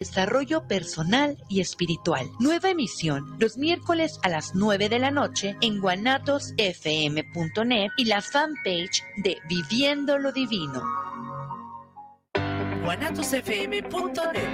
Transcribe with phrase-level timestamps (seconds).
[0.00, 2.26] Desarrollo personal y espiritual.
[2.38, 9.04] Nueva emisión los miércoles a las 9 de la noche en guanatosfm.net y la fanpage
[9.18, 10.82] de Viviendo lo Divino.
[12.82, 14.48] guanatosfm.net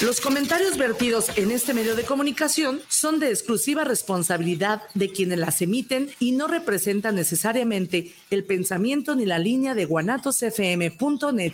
[0.00, 5.62] los comentarios vertidos en este medio de comunicación son de exclusiva responsabilidad de quienes las
[5.62, 11.52] emiten y no representan necesariamente el pensamiento ni la línea de guanatosfm.net.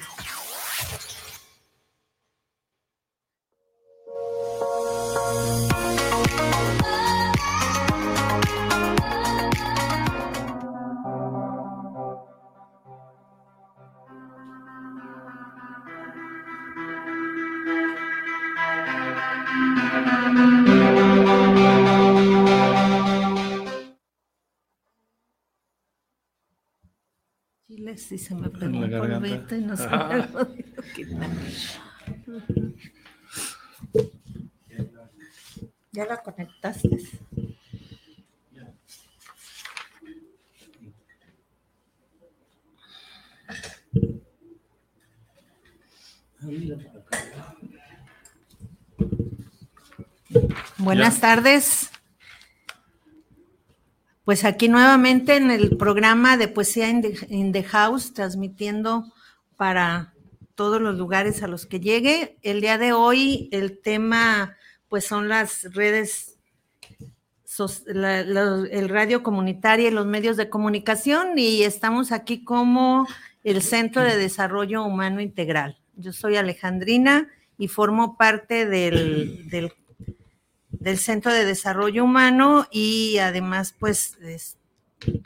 [27.99, 30.09] si se me pegó un polvito y no se ah.
[30.09, 30.49] me lo
[30.95, 31.31] quitar.
[35.93, 36.99] Ya la conectaste.
[50.79, 51.91] Buenas tardes.
[54.29, 59.11] Pues aquí nuevamente en el programa de Poesía in the, House, transmitiendo
[59.57, 60.13] para
[60.55, 62.37] todos los lugares a los que llegue.
[62.43, 64.55] El día de hoy el tema
[64.91, 66.37] pues son las redes,
[67.87, 73.09] el radio comunitario y los medios de comunicación y estamos aquí como
[73.45, 75.79] el Centro de Desarrollo Humano Integral.
[75.97, 79.73] Yo soy Alejandrina y formo parte del, del
[80.71, 84.19] del Centro de Desarrollo Humano y además pues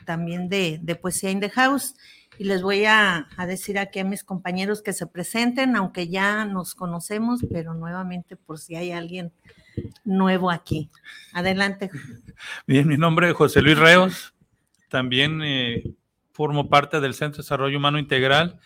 [0.05, 1.95] también de, Poesía in the House.
[2.39, 6.73] Y les voy a, decir aquí a mis compañeros que se presenten, aunque ya nos
[6.73, 9.31] conocemos, pero nuevamente por si hay alguien
[10.03, 10.89] nuevo aquí.
[11.33, 11.91] Adelante.
[12.65, 14.33] Bien, mi nombre es José Luis Reos,
[14.89, 15.93] también eh,
[16.31, 18.59] formo parte del Centro de Desarrollo Humano Integral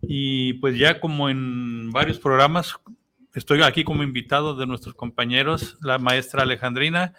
[0.00, 2.74] y pues ya como en varios programas
[3.34, 7.14] Estoy aquí como invitado de nuestros compañeros, la maestra Alejandrina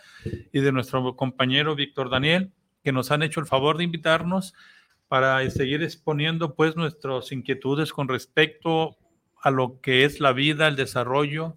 [0.51, 2.51] y de nuestro compañero Víctor Daniel,
[2.83, 4.53] que nos han hecho el favor de invitarnos
[5.07, 8.95] para seguir exponiendo pues nuestras inquietudes con respecto
[9.41, 11.55] a lo que es la vida, el desarrollo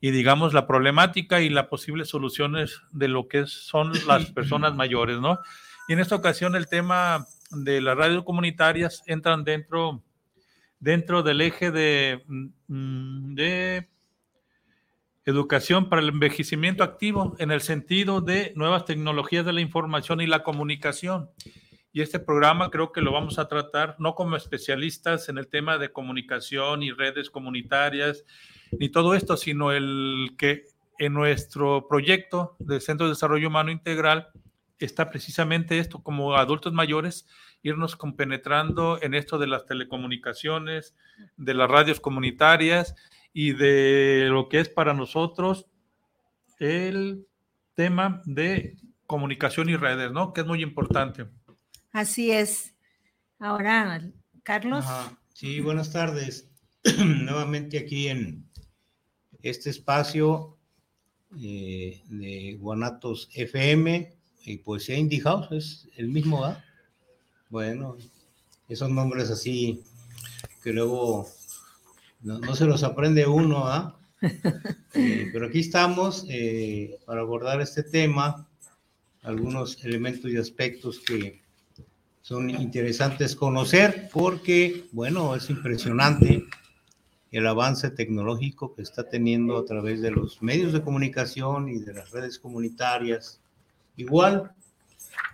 [0.00, 5.20] y digamos la problemática y las posibles soluciones de lo que son las personas mayores,
[5.20, 5.40] ¿no?
[5.88, 10.02] Y en esta ocasión el tema de las radios comunitarias entran dentro
[10.80, 13.88] dentro del eje de, mm, de
[15.26, 20.26] educación para el envejecimiento activo en el sentido de nuevas tecnologías de la información y
[20.26, 21.30] la comunicación.
[21.92, 25.76] Y este programa creo que lo vamos a tratar no como especialistas en el tema
[25.76, 28.24] de comunicación y redes comunitarias,
[28.78, 30.64] ni todo esto, sino el que
[30.98, 34.28] en nuestro proyecto del Centro de Desarrollo Humano Integral
[34.78, 37.26] está precisamente esto, como adultos mayores,
[37.62, 40.94] irnos compenetrando en esto de las telecomunicaciones,
[41.36, 42.94] de las radios comunitarias
[43.32, 45.66] y de lo que es para nosotros
[46.58, 47.26] el
[47.74, 48.76] tema de
[49.06, 50.32] comunicación y redes, ¿no?
[50.32, 51.26] Que es muy importante.
[51.92, 52.74] Así es.
[53.38, 54.02] Ahora,
[54.42, 54.84] Carlos.
[55.32, 56.50] Sí, buenas tardes.
[56.98, 58.48] Nuevamente aquí en
[59.42, 60.58] este espacio
[61.40, 66.62] eh, de Guanatos FM y Poesía Indie House, es el mismo, ¿ah?
[67.50, 67.96] Bueno,
[68.68, 69.82] esos nombres así
[70.62, 71.28] que luego
[72.22, 73.96] no, se los aprende uno, ¿ah?
[74.92, 78.48] Eh, pero aquí estamos eh, para abordar este tema,
[79.22, 81.40] algunos elementos y aspectos que
[82.20, 86.44] son interesantes conocer porque, bueno, es impresionante
[87.30, 91.94] el avance tecnológico que está teniendo a través de los medios de comunicación y de
[91.94, 93.40] las redes comunitarias.
[93.96, 94.50] Igual,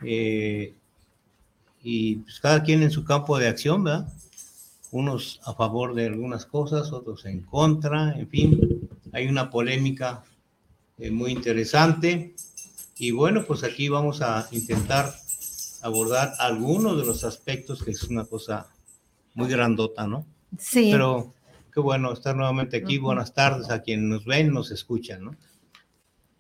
[0.03, 0.75] eh,
[1.89, 4.13] y pues cada quien en su campo de acción, ¿verdad?
[4.91, 10.25] Unos a favor de algunas cosas, otros en contra, en fin, hay una polémica
[10.99, 12.35] eh, muy interesante.
[12.99, 15.15] Y bueno, pues aquí vamos a intentar
[15.81, 18.67] abordar algunos de los aspectos que es una cosa
[19.35, 20.27] muy grandota, ¿no?
[20.59, 20.89] Sí.
[20.91, 21.35] Pero
[21.73, 22.99] qué bueno estar nuevamente aquí.
[22.99, 25.37] Buenas tardes a quienes nos ven, nos escuchan, ¿no?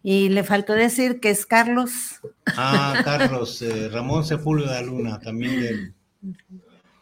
[0.08, 2.20] Y le faltó decir que es Carlos.
[2.56, 5.94] Ah, Carlos, eh, Ramón Sepúlveda de Luna, también del,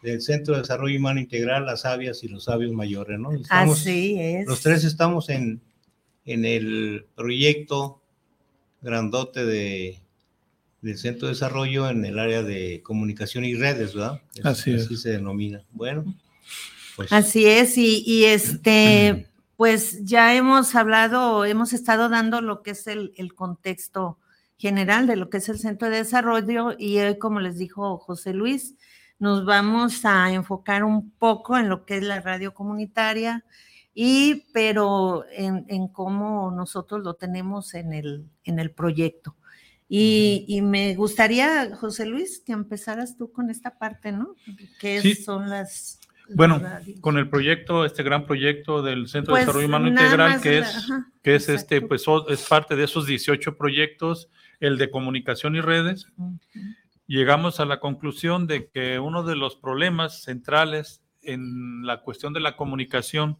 [0.01, 3.29] del, Centro de Desarrollo Humano Integral, las sabias y los sabios mayores, ¿no?
[3.49, 4.47] Así es.
[4.47, 5.61] Los tres estamos en,
[6.25, 8.01] en el proyecto
[8.81, 9.99] grandote de,
[10.81, 14.19] del Centro de Desarrollo en el área de comunicación y redes, ¿verdad?
[14.43, 14.85] así es.
[14.85, 15.61] Así se denomina.
[15.73, 16.15] Bueno,
[16.95, 17.13] pues.
[17.13, 22.87] Así es, y, y este pues ya hemos hablado, hemos estado dando lo que es
[22.87, 24.19] el, el contexto
[24.57, 28.33] general de lo que es el centro de desarrollo y hoy, como les dijo José
[28.33, 28.75] Luis,
[29.19, 33.45] nos vamos a enfocar un poco en lo que es la radio comunitaria
[33.93, 39.35] y pero en, en cómo nosotros lo tenemos en el, en el proyecto.
[39.87, 44.35] Y, y, me gustaría, José Luis, que empezaras tú con esta parte, ¿no?
[44.79, 45.13] ¿Qué Sí.
[45.15, 45.99] son las...
[46.33, 46.61] Bueno,
[47.01, 50.67] con el proyecto, este gran proyecto del Centro Pues, de Desarrollo Humano Integral, que la-
[50.67, 54.29] es, ajá, que es este, pues es parte de esos 18 proyectos,
[54.59, 56.07] el de comunicación y redes,
[57.07, 62.39] llegamos a la conclusión de que uno de los problemas centrales en la cuestión de
[62.39, 63.37] la comunicación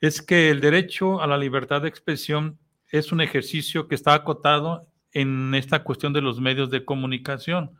[0.00, 2.58] es que el derecho a la libertad de expresión
[2.88, 7.72] es un ejercicio que está acotado en esta cuestión de los medios de comunicación.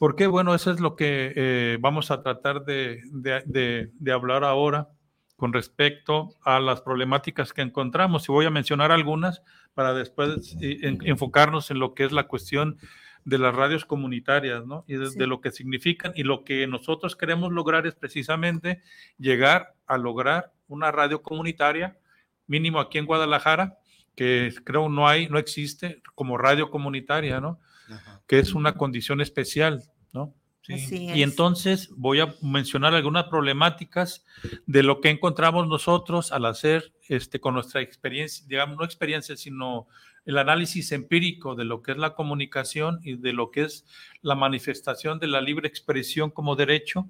[0.00, 0.26] ¿Por qué?
[0.26, 4.88] Bueno, eso es lo que eh, vamos a tratar de, de- de- de hablar ahora
[5.36, 8.26] con respecto a las problemáticas que encontramos.
[8.26, 9.42] Y voy a mencionar algunas
[9.74, 12.78] para después eh, en- enfocarnos en lo que es la cuestión
[13.26, 14.86] de las radios comunitarias, ¿no?
[14.88, 15.18] Y de, Sí.
[15.18, 16.12] de lo que significan.
[16.16, 18.80] Y lo que nosotros queremos lograr es precisamente
[19.18, 21.98] llegar a lograr una radio comunitaria,
[22.46, 23.76] mínimo aquí en Guadalajara,
[24.16, 27.60] que creo no hay, no existe como radio comunitaria, ¿no?
[27.90, 28.22] Ajá.
[28.26, 29.82] que es una condición especial,
[30.12, 30.34] ¿no?
[30.62, 30.74] Sí.
[30.74, 31.30] Así Y es.
[31.30, 34.24] entonces voy a mencionar algunas problemáticas
[34.66, 39.88] de lo que encontramos nosotros al hacer este con nuestra experiencia, digamos, no experiencia, sino
[40.26, 43.86] el análisis empírico de lo que es la comunicación y de lo que es
[44.20, 47.08] la manifestación de la libre expresión como derecho.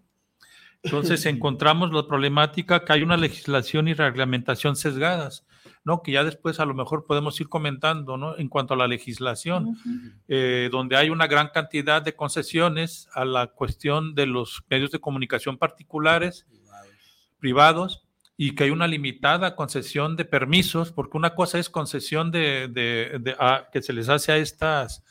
[0.82, 5.44] Entonces encontramos la problemática que hay una legislación y reglamentación sesgadas,
[5.90, 6.02] ¿no?
[6.02, 8.38] Que ya después a lo mejor podemos ir comentando, ¿no?
[8.38, 9.76] En cuanto a la legislación
[10.28, 15.00] eh, donde hay una gran cantidad de concesiones a la cuestión de los medios de
[15.00, 16.46] comunicación particulares,
[17.38, 18.04] privados,
[18.36, 23.18] y que hay una limitada concesión de permisos, porque una cosa es concesión de, de-
[23.20, 25.02] de- a- que se les hace a estas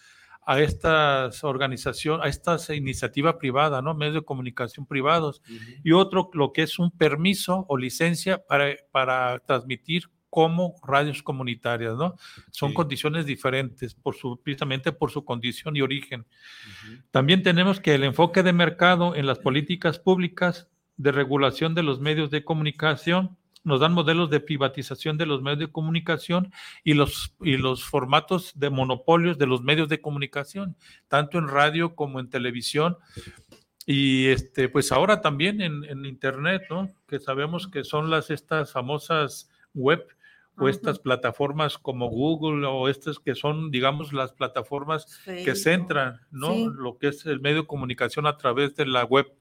[0.52, 3.94] a estas organizaciones, a esta iniciativa privada, ¿no?
[3.94, 5.44] Medios de comunicación privados.
[5.84, 11.96] Y otro, lo que es un permiso o licencia para, para transmitir como radios comunitarias,
[11.96, 12.16] ¿no?
[12.52, 12.76] Son Sí.
[12.76, 16.26] condiciones diferentes, por su, precisamente por su condición y origen.
[17.12, 20.68] También tenemos que el enfoque de mercado en las políticas públicas
[20.98, 25.60] de regulación de los medios de comunicación nos dan modelos de privatización de los medios
[25.60, 26.52] de comunicación
[26.84, 30.78] y los, y los formatos de monopolios de los medios de comunicación,
[31.10, 32.98] tanto en radio como en televisión.
[33.86, 36.90] Y este, pues ahora también en, en internet, ¿no?
[37.08, 40.06] Que sabemos que son las estas famosas web
[40.60, 40.70] o Ajá.
[40.70, 45.58] estas plataformas como Google o estas que son, digamos, las plataformas que Facebook.
[45.58, 46.54] centran, ¿no?
[46.54, 46.68] Sí.
[46.76, 49.34] Lo que es el medio de comunicación a través de la web,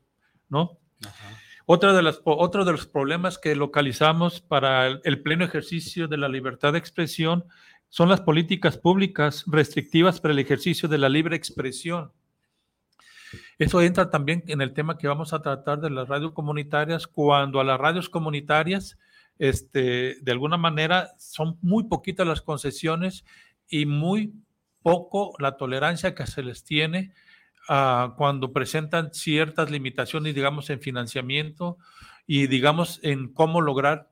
[0.48, 0.78] ¿no?
[1.04, 1.38] Ajá.
[1.66, 6.16] Otra de las, otro de los problemas que localizamos para el, el pleno ejercicio de
[6.16, 7.44] la libertad de expresión
[7.90, 12.12] son las políticas públicas restrictivas para el ejercicio de la libre expresión.
[13.58, 17.60] Eso entra también en el tema que vamos a tratar de las radios comunitarias, cuando
[17.60, 18.98] a las radios comunitarias,
[19.38, 23.24] este, de alguna manera, son muy poquitas las concesiones
[23.68, 24.32] y muy
[24.82, 27.12] poco la tolerancia que se les tiene
[27.68, 31.78] ah, cuando presentan ciertas limitaciones, digamos, en financiamiento
[32.26, 34.10] y, digamos, en cómo lograr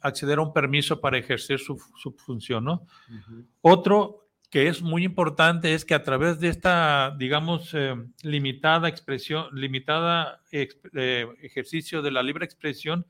[0.00, 2.66] acceder a un permiso para ejercer su, su función.
[3.60, 9.46] Otro que es muy importante es que a través de esta, digamos, eh, limitada expresión,
[9.54, 10.68] limitada eh,
[11.40, 13.06] ejercicio de la libre expresión,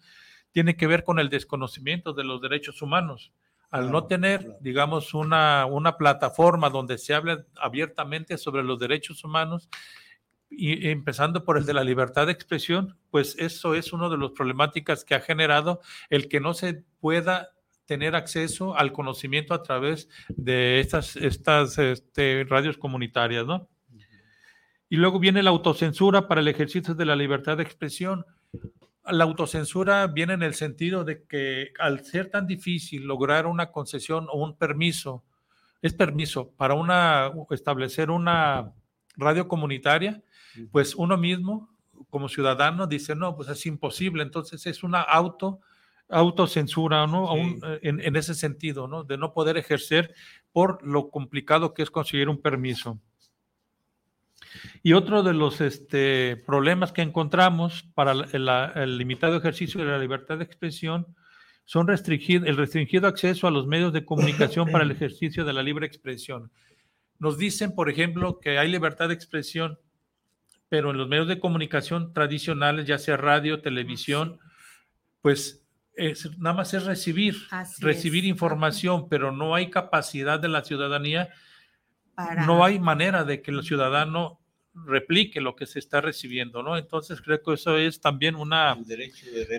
[0.53, 3.33] tiene que ver con el desconocimiento de los derechos humanos.
[3.71, 9.69] Al no tener, digamos, una, una plataforma donde se hable abiertamente sobre los derechos humanos,
[10.55, 14.33] y empezando por el de la libertad de expresión, pues eso es una de las
[14.33, 15.81] problemáticas que ha generado
[16.11, 17.51] el que no se pueda
[17.87, 23.69] tener acceso al conocimiento a través de estas, estas este, radios comunitarias, ¿no?
[24.89, 28.27] Y luego viene la autocensura para el ejercicio de la libertad de expresión.
[29.05, 34.27] La autocensura viene en el sentido de que al ser tan difícil lograr una concesión
[34.31, 35.25] o un permiso,
[35.81, 38.73] es permiso para una, establecer una
[39.17, 40.23] radio comunitaria,
[40.71, 41.71] pues uno mismo
[42.11, 44.23] como ciudadano dice, no, pues es imposible.
[44.23, 45.61] Entonces es una auto,
[46.09, 47.33] autocensura, ¿no?
[47.35, 47.59] Sí.
[47.65, 49.05] Eh, en, en ese sentido, ¿no?
[49.05, 50.15] De no poder ejercer
[50.53, 53.01] por lo complicado que es conseguir un permiso.
[54.83, 59.99] Y otro de los este, problemas que encontramos para la- el limitado ejercicio de la
[59.99, 61.07] libertad de expresión
[61.65, 65.63] son restringir, el restringido acceso a los medios de comunicación para el ejercicio de la
[65.63, 66.51] libre expresión.
[67.19, 69.79] Nos dicen, por ejemplo, que hay libertad de expresión,
[70.69, 74.41] pero en los medios de comunicación tradicionales, ya sea radio, televisión,
[75.21, 75.63] pues
[75.95, 77.37] es, nada más es recibir,
[77.81, 81.29] recibir información, pero no hay capacidad de la ciudadanía,
[82.47, 84.41] no hay manera de que el ciudadano
[84.75, 86.77] replique lo que se está recibiendo, ¿no?
[86.77, 88.75] Entonces creo que eso es también una,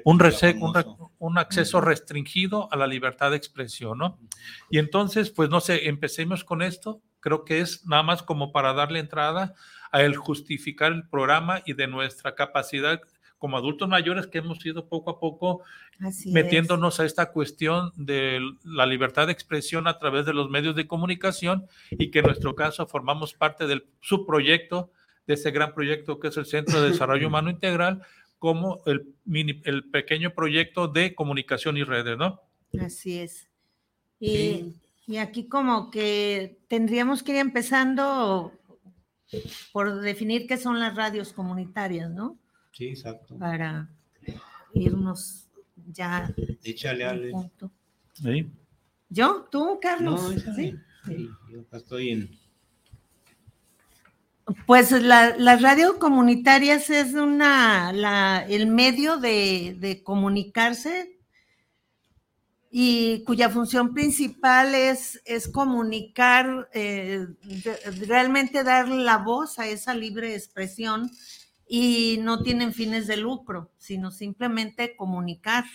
[0.06, 4.20] un, un, acceso restringido a la libertad de expresión, ¿no?
[4.70, 8.74] Y entonces, pues no sé, empecemos con esto, creo que es nada más como para
[8.74, 9.54] darle entrada
[9.92, 13.00] a el justificar el programa y de nuestra capacidad
[13.38, 15.64] como adultos mayores que hemos ido poco a poco
[16.28, 20.88] metiéndonos a esta cuestión de la libertad de expresión a través de los medios de
[20.88, 24.92] comunicación y que en nuestro caso formamos parte del subproyecto
[25.28, 28.02] de ese gran proyecto que es el Centro de Desarrollo Humano Integral,
[28.40, 29.16] como el,
[29.64, 32.42] el pequeño proyecto de comunicación y redes, ¿no?
[32.80, 33.50] Así es.
[34.20, 34.74] Y,
[35.08, 38.54] y aquí como que tendríamos que ir empezando
[39.72, 42.38] por definir qué son las radios comunitarias, ¿no?
[42.72, 43.38] Sí, exacto.
[43.38, 43.90] Para
[44.74, 45.48] irnos
[45.92, 46.34] ya.
[46.64, 47.32] Échale, Ale.
[48.14, 48.52] ¿Sí?
[49.10, 49.48] ¿Yo?
[49.52, 50.22] ¿Tú, Carlos?
[50.46, 50.76] No, ¿Sí?
[51.06, 51.30] sí.
[51.50, 52.43] Yo estoy en
[54.66, 61.18] pues las radios comunitarias es una, la, el medio de, comunicarse
[62.70, 67.28] y cuya función principal es, es comunicar, eh,
[68.08, 71.10] realmente dar la voz a esa libre expresión
[71.68, 75.66] y no tienen fines de lucro, sino simplemente comunicar.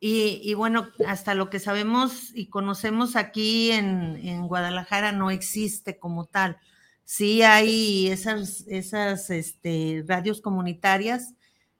[0.00, 6.56] Y, bueno, hasta lo que sabemos y conocemos aquí en Guadalajara no existe como tal
[7.08, 11.32] sí hay esas, esas este, radios comunitarias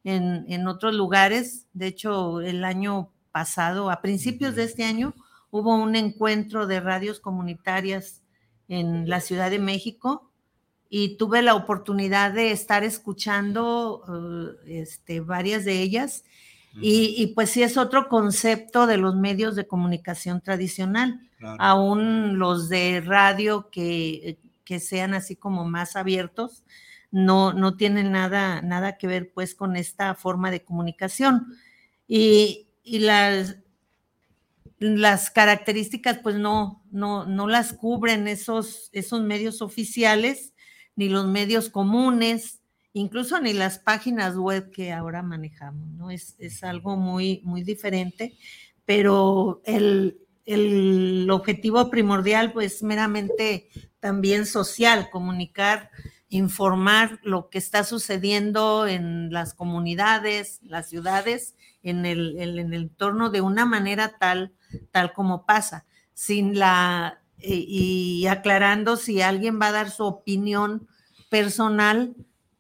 [0.03, 1.67] en, otros lugares.
[1.75, 5.13] De hecho, el año pasado, a principios de este año,
[5.51, 8.23] hubo un encuentro de radios comunitarias
[8.69, 10.31] en la Ciudad de México
[10.89, 16.25] y tuve la oportunidad de estar escuchando eh, este, varias de ellas.
[16.81, 21.21] Y, y, pues sí es otro concepto de los medios de comunicación tradicional.
[21.59, 26.63] Aún los de radio que, que sean así como más abiertos,
[27.11, 31.47] no, no tienen nada, nada que ver pues con esta forma de comunicación.
[32.07, 33.57] Y, las,
[34.79, 40.53] las características pues no, no, no las cubren esos, esos medios oficiales,
[40.97, 42.61] ni los medios comunes,
[42.93, 46.11] incluso ni las páginas web que ahora manejamos, ¿no?
[46.11, 48.37] Es, es algo muy, muy diferente,
[48.85, 55.91] pero el, el objetivo primordial, pues meramente también social, comunicar,
[56.29, 63.31] informar lo que está sucediendo en las comunidades, las ciudades, en el, en el entorno
[63.31, 64.53] de una manera tal,
[64.91, 70.89] tal como pasa, sin la, y, aclarando si alguien va a dar su opinión
[71.31, 72.15] personal,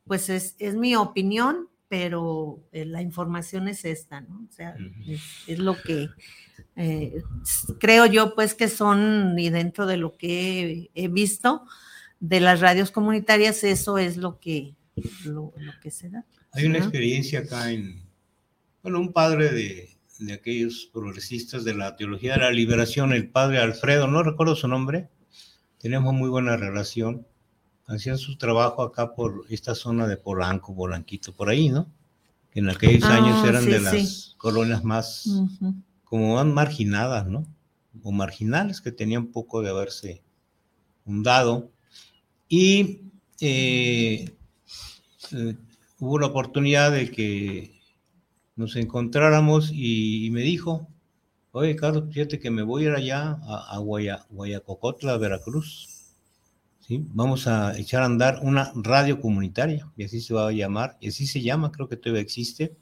[0.06, 4.46] pues es, es mi opinión, pero eh, la información es esta, ¿no?
[4.48, 4.76] O sea,
[5.46, 6.08] es lo que
[6.80, 7.24] eh,
[7.80, 11.64] creo yo pues que son, y dentro de lo que he, visto
[12.20, 14.76] de las radios comunitarias, eso es lo que,
[15.24, 16.24] lo, que se da.
[16.52, 18.00] Hay una experiencia acá en,
[18.80, 23.58] bueno, un padre de, de aquellos progresistas de la teología de la liberación, el padre
[23.58, 25.08] Alfredo, no recuerdo su nombre,
[25.78, 27.26] tenemos muy buena relación,
[27.88, 31.90] hacía su trabajo acá por esta zona de Polanco, Polanquito, por ahí, ¿no?
[32.52, 35.28] Que en aquellos ah, años eran de las colonias más,
[36.08, 37.46] como van marginadas, ¿no?
[38.02, 40.22] O marginales que tenían poco de haberse
[41.04, 41.70] fundado.
[42.48, 43.02] Y
[43.40, 44.30] eh,
[45.32, 45.56] eh,
[45.98, 47.80] hubo la oportunidad de que
[48.56, 50.88] nos encontráramos y, me dijo,
[51.52, 55.94] oye Carlos, fíjate que me voy a ir allá a, a Guayacocotla, Veracruz.
[56.80, 57.04] ¿Sí?
[57.10, 61.08] Vamos a echar a andar una radio comunitaria, y así se va a llamar, y
[61.08, 62.74] así se llama, creo que todavía existe,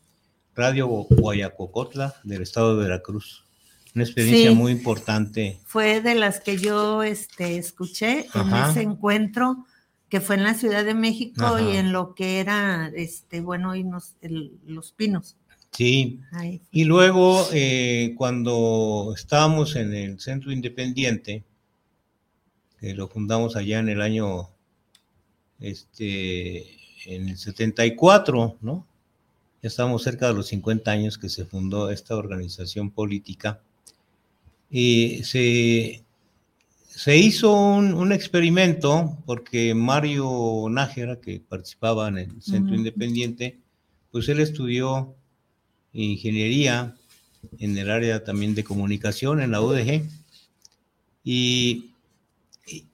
[0.57, 3.45] Radio Guayacocotla del estado de Veracruz.
[3.95, 5.61] Una experiencia muy importante.
[5.65, 9.67] Fue de las que yo este, escuché en ese encuentro
[10.09, 13.85] que fue en la Ciudad de México y en lo que era, este, bueno, y
[14.67, 15.37] los pinos.
[15.73, 16.21] Sí.
[16.71, 21.45] Y luego, eh, cuando estábamos en el Centro Independiente,
[22.81, 24.51] que lo fundamos allá en el año,
[25.61, 28.87] este, en el 74, ¿no?
[29.67, 33.61] Ya estábamos cerca de los 50 años que se fundó esta organización política,
[34.71, 36.05] y se,
[36.87, 43.59] se hizo un, experimento porque Mario Nájera, que participaba en el Centro Independiente,
[44.13, 45.17] pues él estudió
[45.93, 46.95] ingeniería
[47.59, 50.09] en el área también de comunicación en la UDG
[51.25, 51.91] y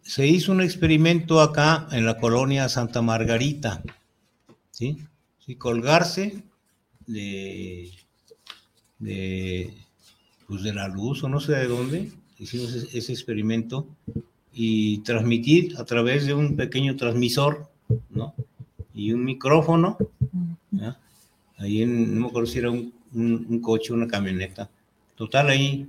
[0.02, 3.83] se hizo un experimento acá en la colonia Santa Margarita,
[4.71, 4.97] ¿sí?
[5.38, 6.43] Sí, colgarse
[7.12, 7.90] de,
[8.99, 9.75] de,
[10.47, 13.87] pues de la luz o no sé de dónde, hicimos ese, experimento
[14.52, 17.71] y transmitir a través de un pequeño transmisor,
[18.11, 18.35] ¿no?
[18.95, 19.97] Y un micrófono,
[21.57, 24.71] ahí en, no me acuerdo si era un, un, coche, una camioneta,
[25.16, 25.88] total ahí,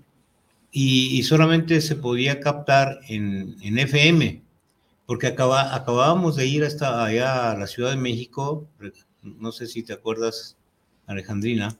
[0.72, 4.42] y, y solamente se podía captar en, en FM,
[5.06, 8.65] porque acaba, acabábamos de ir hasta allá a la Ciudad de México,
[9.22, 10.58] no sé si te acuerdas,
[11.08, 11.76] Alejandrina,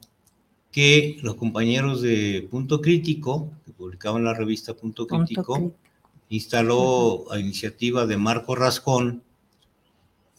[0.72, 5.74] que los compañeros de Punto Crítico, que publicaban la revista Punto Crítico,
[6.30, 9.22] instaló a iniciativa de Marco Rascón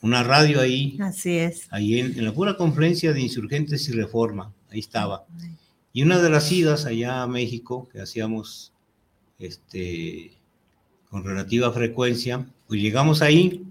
[0.05, 0.99] una radio ahí.
[1.01, 1.67] Así es.
[1.71, 5.25] Ahí en, la pura conferencia de insurgentes y reforma, ahí estaba.
[5.95, 8.73] Y una de las idas allá a México que hacíamos
[9.39, 10.33] este,
[11.09, 13.65] con relativa frecuencia, pues llegamos ahí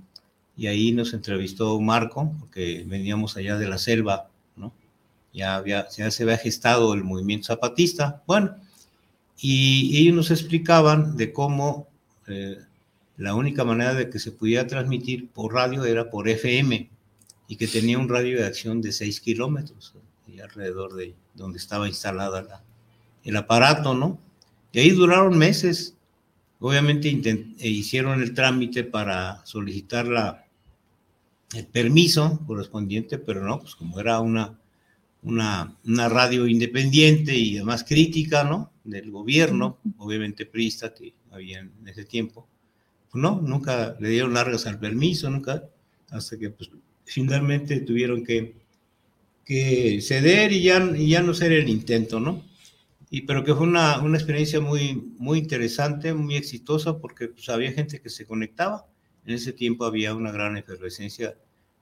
[0.58, 4.30] y ahí nos entrevistó Marco, porque veníamos allá de la selva.
[5.34, 8.22] Ya, había, ya se había gestado el movimiento zapatista.
[8.28, 8.56] Bueno,
[9.38, 11.88] y ellos nos explicaban de cómo
[12.28, 12.60] eh,
[13.18, 16.90] la única manera de que se pudiera transmitir por radio era por FM
[17.48, 19.94] y que tenía un radio de acción de 6 kilómetros
[20.42, 22.64] alrededor de donde estaba instalada
[23.24, 24.20] el aparato, ¿no?
[24.72, 25.96] Y ahí duraron meses.
[26.60, 27.10] Obviamente
[27.60, 30.46] e hicieron el trámite para solicitar la,
[31.54, 34.58] el permiso correspondiente, pero no, pues como era una,
[35.24, 38.72] una, una radio independiente y además crítica, ¿no?
[38.84, 42.48] Del gobierno, obviamente prista que había en ese tiempo,
[43.10, 45.64] pues no, nunca le dieron largas al permiso, nunca,
[46.10, 46.70] hasta que pues
[47.06, 48.56] finalmente tuvieron que,
[49.46, 52.44] que ceder y ya, y ya no hacer el intento, ¿no?
[53.10, 57.72] Y, pero que fue una, una, experiencia muy, muy interesante, muy exitosa, porque pues, había
[57.72, 58.88] gente que se conectaba.
[59.26, 61.38] En ese tiempo había una gran efervescencia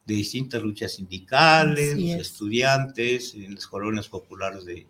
[0.05, 4.88] de distintas luchas sindicales, estudiantes, en las colonias populares de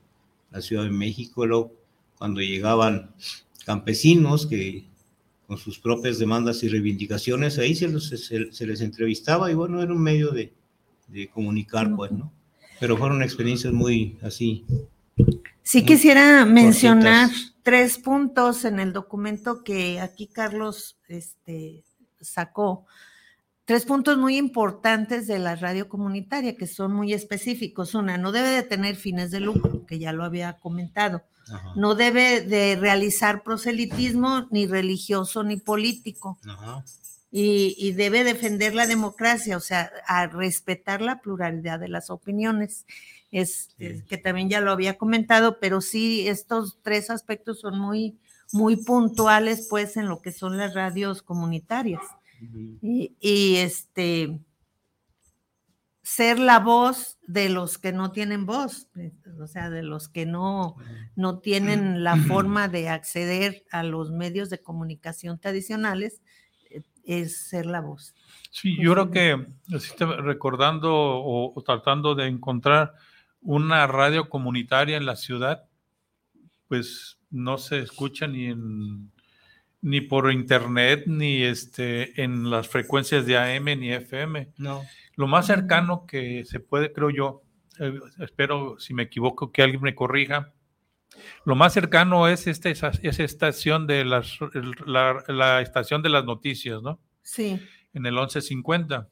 [0.51, 1.73] la Ciudad de México, luego,
[2.17, 3.11] cuando llegaban
[3.65, 4.85] campesinos que
[5.47, 10.01] con sus propias demandas y reivindicaciones, ahí se, se, les entrevistaba y bueno, era un
[10.01, 10.53] medio de,
[11.07, 12.31] de, comunicar, pues, ¿no?
[12.79, 14.65] Pero fueron experiencias muy así.
[15.61, 17.29] Sí quisiera mencionar
[17.63, 21.83] tres puntos en el documento que aquí Carlos este,
[22.19, 22.85] sacó
[23.65, 27.93] tres puntos muy importantes de la radio comunitaria que son muy específicos.
[27.95, 31.23] Una, no debe de tener fines de lucro, que ya lo había comentado.
[31.75, 36.37] No debe de realizar proselitismo ni religioso ni político.
[37.29, 42.85] Y, debe defender la democracia, o sea, a respetar la pluralidad de las opiniones.
[43.31, 48.17] Es, que también ya lo había comentado, pero sí, estos tres aspectos son muy,
[48.51, 52.01] muy puntuales, pues, en lo que son las radios comunitarias
[52.81, 54.39] y, este
[56.01, 60.25] ser la voz de los que no tienen voz, eh, o sea, de los que
[60.25, 60.75] no,
[61.15, 66.21] no tienen la forma de acceder a los medios de comunicación tradicionales,
[66.69, 68.13] eh, es ser la voz.
[68.49, 69.47] Sí, yo creo que
[70.17, 72.93] recordando o, tratando de encontrar
[73.39, 75.69] una radio comunitaria en la ciudad,
[76.67, 79.11] pues no se escucha ni en
[79.81, 84.53] ni por internet, ni este, en las frecuencias de AM ni FM.
[84.57, 84.83] No.
[85.15, 87.41] Lo más cercano que se puede, creo yo,
[87.79, 90.53] eh, espero si me equivoco que alguien me corrija,
[91.45, 94.39] lo más cercano es esta esa estación de las,
[94.85, 96.99] la, la, estación de las noticias, ¿no?
[97.21, 97.59] Sí.
[97.93, 99.09] En el 1150,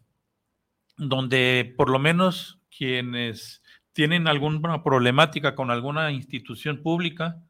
[0.97, 3.62] donde por lo menos quienes
[3.93, 7.41] tienen alguna problemática con alguna institución pública,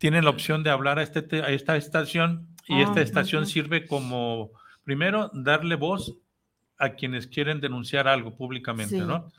[0.00, 3.86] tienen la opción de hablar a, este, a esta estación y esta ah, estación sirve
[3.86, 4.50] como,
[4.82, 6.16] primero, darle voz
[6.78, 9.30] a quienes quieren denunciar algo públicamente, ¿no?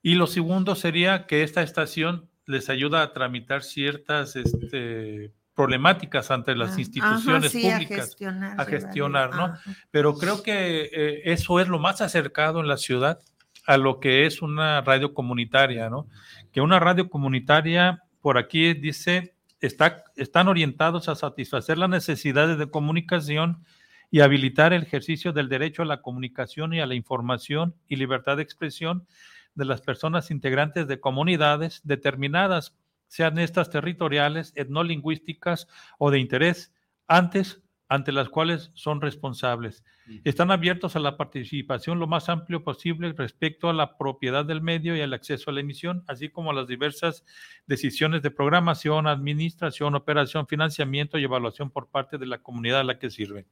[0.00, 6.54] Y lo segundo sería que esta estación les ayuda a tramitar ciertas este, problemáticas ante
[6.54, 8.16] las ah, instituciones públicas,
[8.58, 9.54] a gestionar, ¿no?
[9.90, 13.18] Pero creo que eh, eso es lo más acercado en la ciudad
[13.66, 16.06] a lo que es una radio comunitaria, ¿no?
[16.52, 23.64] Que una radio comunitaria, por aquí dice, están orientados a satisfacer las necesidades de comunicación
[24.10, 28.36] y habilitar el ejercicio del derecho a la comunicación y a la información y libertad
[28.36, 29.06] de expresión
[29.54, 32.74] de las personas integrantes de comunidades determinadas,
[33.08, 35.66] sean estas territoriales, etnolingüísticas
[35.98, 36.72] o de interés,
[37.06, 39.82] antes ante las cuales son responsables.
[40.24, 44.94] Están abiertos a la participación lo más amplio posible respecto a la propiedad del medio
[44.94, 47.24] y al acceso a la emisión, así como a las diversas
[47.66, 52.98] decisiones de programación, administración, operación, financiamiento y evaluación por parte de la comunidad a la
[52.98, 53.46] que sirven.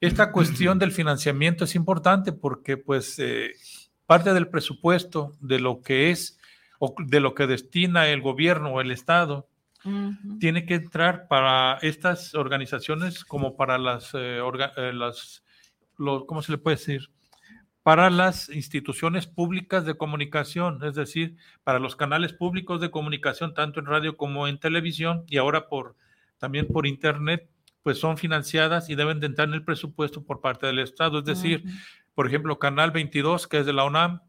[0.00, 3.52] Esta cuestión del financiamiento es importante porque pues eh,
[4.06, 6.38] parte del presupuesto de lo que es
[6.78, 9.48] o de lo que destina el gobierno o el Estado,
[10.40, 14.40] tiene que entrar para estas organizaciones como para las, eh,
[14.76, 15.44] eh, las
[15.96, 17.10] ¿cómo se le puede decir?
[17.82, 23.80] Para las instituciones públicas de comunicación, es decir, para los canales públicos de comunicación, tanto
[23.80, 25.94] en radio como en televisión, y ahora por
[26.38, 27.48] también por internet,
[27.82, 31.20] pues son financiadas y deben de entrar en el presupuesto por parte del Estado.
[31.20, 31.62] Es decir,
[32.14, 34.22] por ejemplo, Canal 22, que es de la UNAM,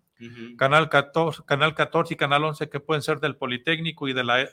[0.58, 4.47] Canal, 14, Canal 14 y Canal 11 que pueden ser del Politécnico y de la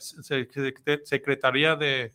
[1.04, 2.12] Secretaría de,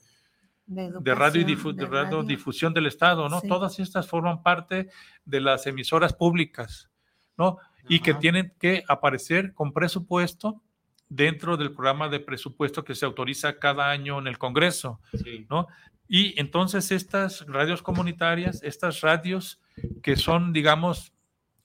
[0.68, 3.42] de, radio y difusión del Estado, ¿no?
[3.42, 4.90] Todas estas forman parte
[5.26, 6.90] de las emisoras públicas,
[7.38, 7.58] ¿no?
[7.88, 10.62] Y que tienen que aparecer con presupuesto
[11.08, 15.02] dentro del programa de presupuesto que se autoriza cada año en el Congreso,
[15.50, 15.68] ¿no?
[16.08, 19.60] Y entonces estas radios comunitarias, estas radios
[20.04, 21.14] que son, digamos,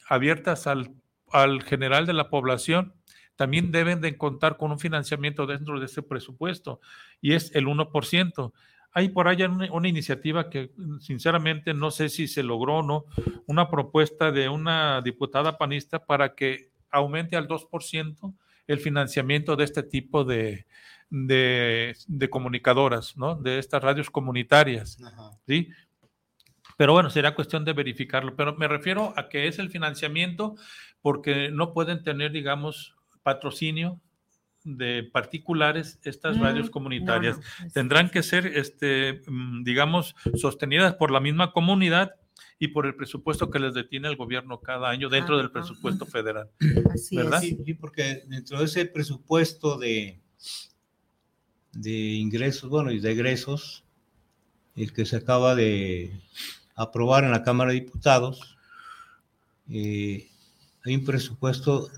[0.09, 0.95] abiertas al
[1.35, 2.95] al general de la población,
[3.35, 6.81] también deben de contar con un financiamiento dentro de ese presupuesto
[7.21, 8.53] y es el 1%.
[8.93, 10.71] Hay por allá una, iniciativa que
[11.01, 13.07] sinceramente no sé si se logró o no,
[13.47, 18.35] una propuesta de una diputada panista para que aumente al 2%
[18.69, 20.67] el financiamiento de este tipo de,
[21.11, 23.35] de, comunicadoras, ¿no?
[23.35, 24.99] De estas radios comunitarias,
[25.49, 25.69] ¿sí?
[26.77, 28.37] Pero bueno, será cuestión de verificarlo.
[28.37, 30.57] Pero me refiero a que es el financiamiento
[31.01, 34.01] porque no pueden tener, digamos, patrocinio
[34.65, 37.39] de particulares estas radios mm, comunitarias.
[37.75, 42.15] Tendrán que ser, este, mm, digamos, sostenidas por la misma comunidad
[42.59, 46.51] y por el presupuesto que les detiene el gobierno cada año dentro del presupuesto federal.
[47.13, 47.41] ¿verdad?
[47.41, 50.21] Sí, porque dentro de ese presupuesto de,
[51.73, 53.85] de ingresos, bueno, y de egresos,
[54.77, 56.13] el que se acaba de
[56.75, 58.57] aprobar en la Cámara de Diputados,
[59.71, 60.29] eh,
[60.85, 61.89] hay un presupuesto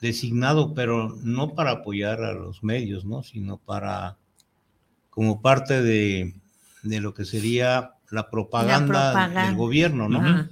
[0.00, 3.22] designado, pero no para apoyar a los medios, ¿no?
[3.22, 4.16] Sino para,
[5.10, 6.34] como parte de,
[6.82, 10.48] lo que sería la propaganda, del gobierno, ¿no?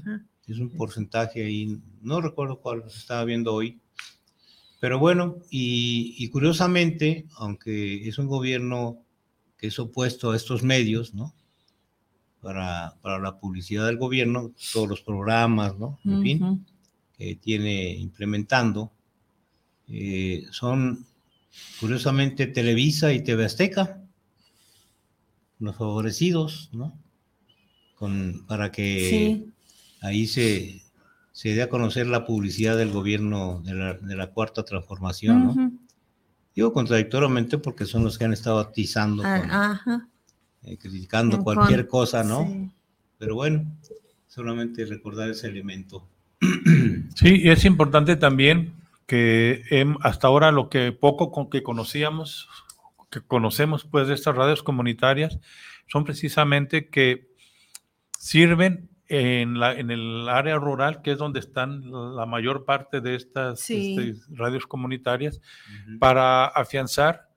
[0.47, 3.81] Es un porcentaje ahí, no recuerdo cuál se estaba viendo hoy,
[4.81, 9.03] pero bueno, y, curiosamente, aunque es un gobierno
[9.57, 11.35] que es opuesto a estos medios, ¿no?
[12.41, 15.99] Para, para la publicidad del gobierno, todos los programas, ¿no?
[16.05, 16.65] En fin
[17.41, 18.93] tiene implementando
[19.89, 21.07] eh, son
[21.81, 24.03] curiosamente Televisa y TV Azteca,
[25.59, 26.97] los favorecidos, ¿no?
[27.95, 29.47] Con, para que
[30.03, 30.83] ahí se,
[31.33, 35.73] se dé a conocer la publicidad del gobierno de la, de la cuarta transformación, ¿no?
[36.55, 40.09] Digo contradictoriamente porque son los que han estado atizando, ah,
[40.69, 42.71] eh, criticando cualquier cosa, ¿no?
[43.19, 43.65] Pero bueno,
[44.27, 46.07] solamente recordar ese elemento.
[47.15, 48.75] Sí, y es importante también
[49.07, 49.65] que
[50.03, 52.49] hasta ahora lo que poco con que conocíamos,
[53.11, 55.41] que conocemos pues de estas radios comunitarias,
[55.89, 57.27] son precisamente que
[58.17, 63.17] sirven en, la, en el área rural, que es donde están la mayor parte de
[63.17, 65.41] estas este, radios comunitarias,
[65.99, 67.28] para afianzar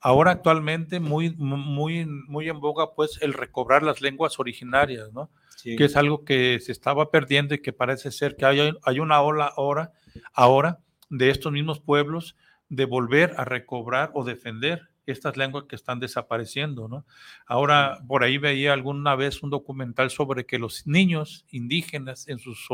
[0.00, 5.30] ahora actualmente muy, muy, muy en boga pues el recobrar las lenguas originarias, ¿no?
[5.62, 9.20] que es algo que se estaba perdiendo y que parece ser que hay, hay una
[9.20, 9.92] ola ahora,
[10.32, 10.78] ahora
[11.10, 12.36] de estos mismos pueblos
[12.70, 17.04] de volver a recobrar o defender estas lenguas que están desapareciendo, ¿no?
[17.46, 22.68] Ahora, por ahí veía alguna vez un documental sobre que los niños indígenas en sus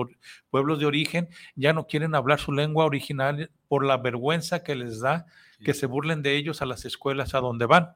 [0.50, 5.00] pueblos de origen ya no quieren hablar su lengua original por la vergüenza que les
[5.00, 5.26] da
[5.64, 7.94] que se burlen de ellos a las escuelas a donde van.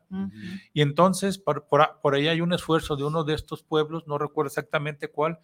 [0.73, 4.49] Y entonces, por, por, ahí hay un esfuerzo de uno de estos pueblos, no recuerdo
[4.49, 5.39] exactamente cuál,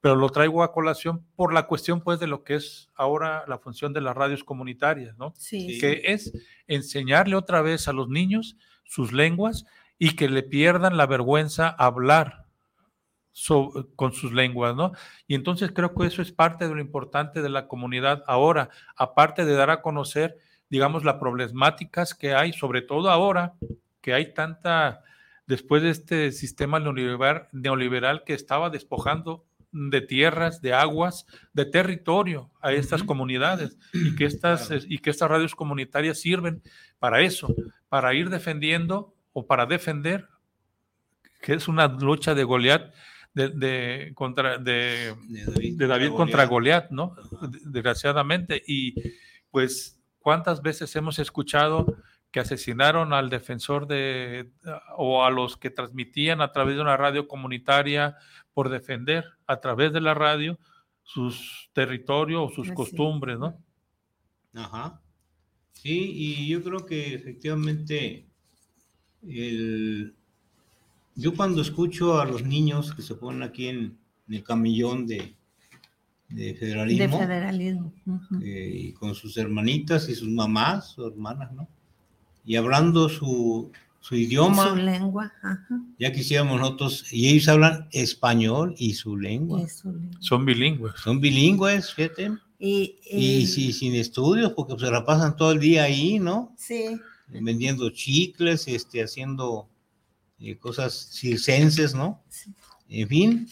[0.00, 3.58] pero lo traigo a colación por la cuestión, pues, de lo que es ahora la
[3.58, 5.32] función de las radios comunitarias, ¿no?
[5.36, 5.78] Sí.
[5.80, 6.32] Que es
[6.66, 9.64] enseñarle otra vez a los niños sus lenguas
[9.98, 12.46] y que le pierdan la vergüenza hablar
[13.96, 14.92] con sus lenguas, ¿no?
[15.26, 19.44] Y entonces creo que eso es parte de lo importante de la comunidad ahora, aparte
[19.44, 23.54] de dar a conocer digamos, las problemáticas que hay, sobre todo ahora
[24.00, 25.02] que hay tanta,
[25.46, 32.72] después de este sistema neoliberal, que estaba despojando de tierras, de aguas, de territorio a
[32.72, 36.62] estas comunidades y que estas, y que estas radios comunitarias sirven
[36.98, 37.54] para eso,
[37.88, 40.28] para ir defendiendo o para defender,
[41.42, 42.94] que es una lucha de Goliat,
[43.34, 45.14] de, contra, de,
[45.76, 47.14] David, contra Goliat, ¿no?
[47.66, 48.62] Desgraciadamente.
[48.66, 48.94] Y
[49.50, 49.95] pues
[50.26, 51.98] ¿Cuántas veces hemos escuchado
[52.32, 54.50] que asesinaron al defensor de
[54.96, 58.16] o a los que transmitían a través de una radio comunitaria
[58.52, 60.58] por defender a través de la radio
[61.04, 63.56] sus territorios o sus costumbres, ¿no?
[64.52, 65.00] Ajá.
[65.70, 68.26] Sí, y yo creo que efectivamente
[69.22, 70.16] el,
[71.14, 73.96] yo cuando escucho a los niños que se ponen aquí en,
[74.28, 75.35] el camillón de,
[76.28, 77.92] de federalismo, De federalismo.
[78.06, 78.40] ujú.
[78.42, 81.68] eh, y con sus hermanitas y sus mamás, sus hermanas, ¿no?
[82.44, 85.32] Y hablando su, su idioma, Su lengua.
[85.42, 85.80] Ajá.
[85.98, 89.60] ya quisiéramos nosotros, y ellos hablan español y su lengua.
[89.62, 90.18] y su lengua.
[90.20, 90.94] Son bilingües.
[91.02, 92.32] Son bilingües, fíjate.
[92.58, 96.54] Y, Y y- sí, sin estudios, porque se la pasan todo el día ahí, ¿no?
[96.56, 99.68] sí, Vendiendo chicles, este, haciendo
[100.38, 102.22] eh, cosas circenses, ¿no?
[102.28, 102.52] sí.
[102.88, 103.48] En fin,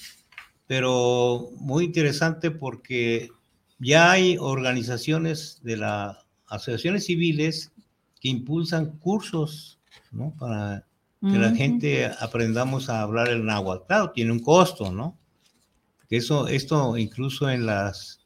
[0.66, 3.30] pero muy interesante porque
[3.78, 7.72] ya hay organizaciones de las asociaciones civiles
[8.20, 9.78] que impulsan cursos,
[10.10, 10.34] ¿no?
[10.38, 10.86] Para
[11.20, 13.86] que la gente aprendamos a hablar el náhuatl.
[13.86, 15.18] Claro, tiene un costo, ¿no?
[16.06, 18.20] Que eso, esto incluso en las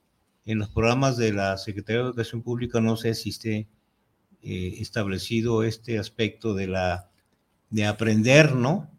[0.44, 3.68] en los programas de la Secretaría de Educación Pública no sé si esté
[4.42, 7.10] eh, establecido este aspecto de la
[7.70, 8.90] de aprender, ¿no?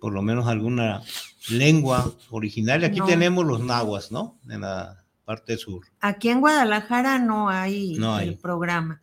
[0.00, 1.02] Por lo menos alguna
[1.48, 2.88] lengua originaria.
[2.88, 3.06] Aquí No.
[3.06, 4.38] tenemos los nahuas, ¿no?
[4.48, 5.84] En la parte sur.
[6.00, 8.28] Aquí en Guadalajara no hay, No hay.
[8.28, 9.00] el programa.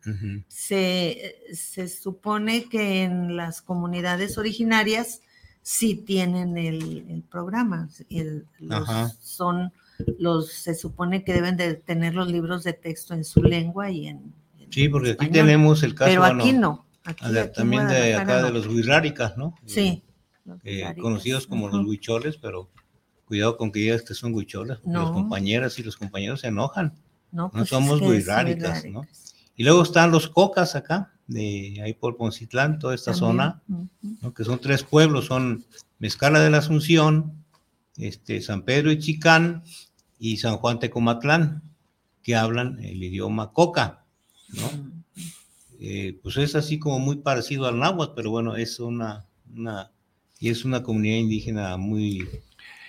[0.48, 5.20] Se, se supone que en las comunidades originarias
[5.62, 7.88] sí tienen el, el programa.
[8.10, 8.88] El- los-
[9.20, 9.72] son
[10.18, 14.08] los, se supone que deben de tener los libros de texto en su lengua y
[14.08, 16.84] en, en Sí, porque aquí tenemos el caso Pero bueno, aquí no.
[17.04, 19.54] Aquí, a ver, aquí en también de acá de los huirráricas, ¿no?
[19.66, 20.02] Sí.
[20.64, 22.70] Eh, conocidos como los huicholes, pero
[23.24, 26.94] cuidado con que digas que son huicholes, porque las compañeras y los compañeros se enojan.
[27.32, 29.06] No, pues es somos guiráricas, ¿no?
[29.56, 33.62] Y luego están los cocas acá, de ahí por Poncitlán, toda esta También, zona,
[34.36, 35.64] que son tres pueblos, son
[35.98, 37.44] Mezcala de la Asunción,
[37.96, 39.62] este, San Pedro y Chicán
[40.18, 41.62] y San Juan Tecomatlán,
[42.22, 44.04] que hablan el idioma coca,
[44.48, 44.70] ¿no?
[45.80, 49.90] Eh, pues es así como muy parecido al náhuatl, pero bueno, es una, una
[50.40, 52.28] y es una comunidad indígena muy,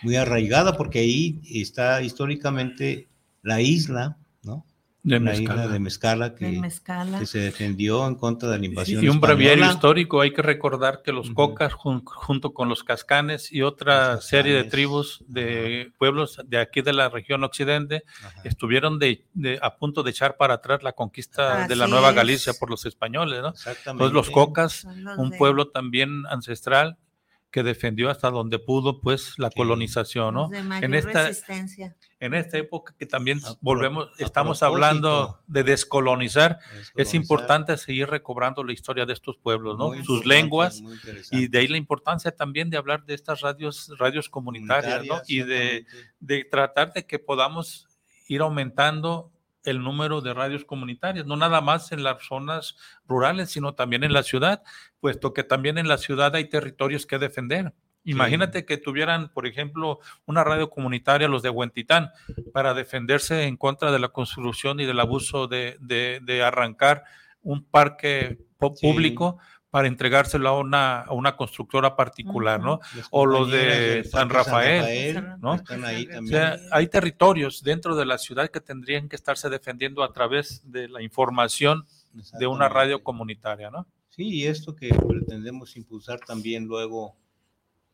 [0.01, 3.07] muy arraigada porque ahí está históricamente
[3.43, 4.65] la isla, ¿no?
[5.03, 5.61] De la Mezcala.
[5.61, 7.19] isla de Mezcala que, De mezcala.
[7.19, 11.03] que se defendió en contra de la invasión Y un breviario histórico, hay que recordar
[11.03, 16.41] que los cocas jun- junto con los cascanes y otra serie de tribus de pueblos
[16.47, 18.03] de aquí de la región occidente
[18.43, 22.15] estuvieron de, de- a punto de echar para atrás la conquista de la Nueva es.
[22.15, 23.49] Galicia por los españoles, ¿no?
[23.49, 24.05] Exactamente.
[24.05, 26.97] Entonces los cocas, los un de- pueblo también ancestral
[27.55, 29.55] que defendió hasta donde pudo pues la Sí.
[29.55, 30.41] colonización, ¿no?
[30.41, 31.95] los de mayor En esta, resistencia.
[32.19, 34.65] en esta época que también A volvemos, a estamos propósito.
[34.65, 36.59] hablando de descolonizar,
[36.97, 39.87] es importante seguir recobrando la historia de estos pueblos, ¿no?
[39.87, 40.83] Muy Sus lenguas
[41.31, 45.21] y de ahí la importancia también de hablar de estas radios, radios comunitarias, ¿no?
[45.25, 45.85] Y de
[46.51, 47.87] tratar de que podamos
[48.27, 49.31] ir aumentando
[49.65, 52.75] el número de radios comunitarias, no nada más en las zonas
[53.07, 54.63] rurales, sino también en la ciudad,
[54.99, 57.73] puesto que también en la ciudad hay territorios que defender.
[58.07, 62.11] Imagínate que tuvieran, por ejemplo, una radio comunitaria, los de Huentitán,
[62.53, 67.03] para defenderse en contra de la construcción y del abuso de, de- de arrancar
[67.41, 68.37] un parque
[69.19, 69.25] Sí.
[69.75, 72.79] Para entregárselo a una, a una constructora particular, ¿no?
[73.11, 75.55] O los de San Parque Rafael, ¿no?
[75.55, 76.27] Están ahí O también.
[76.27, 80.87] sea, hay territorios dentro de la ciudad que tendrían que estarse defendiendo a través de
[80.87, 81.85] la información
[82.39, 83.85] de una radio comunitaria, ¿no?
[84.11, 87.17] Sí, y esto que pretendemos impulsar también luego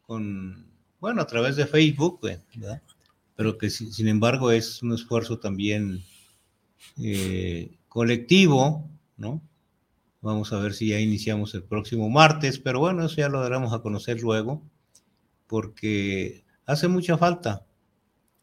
[0.04, 0.68] con,
[1.00, 2.80] bueno, a través de Facebook, ¿verdad?
[3.36, 6.04] Pero que si- sin embargo es un esfuerzo también
[7.02, 9.42] eh, colectivo, ¿no?
[10.22, 13.74] Vamos a ver si ya iniciamos el próximo martes, pero bueno, eso ya lo daremos
[13.74, 14.62] a conocer luego,
[15.48, 17.66] porque hace mucha falta.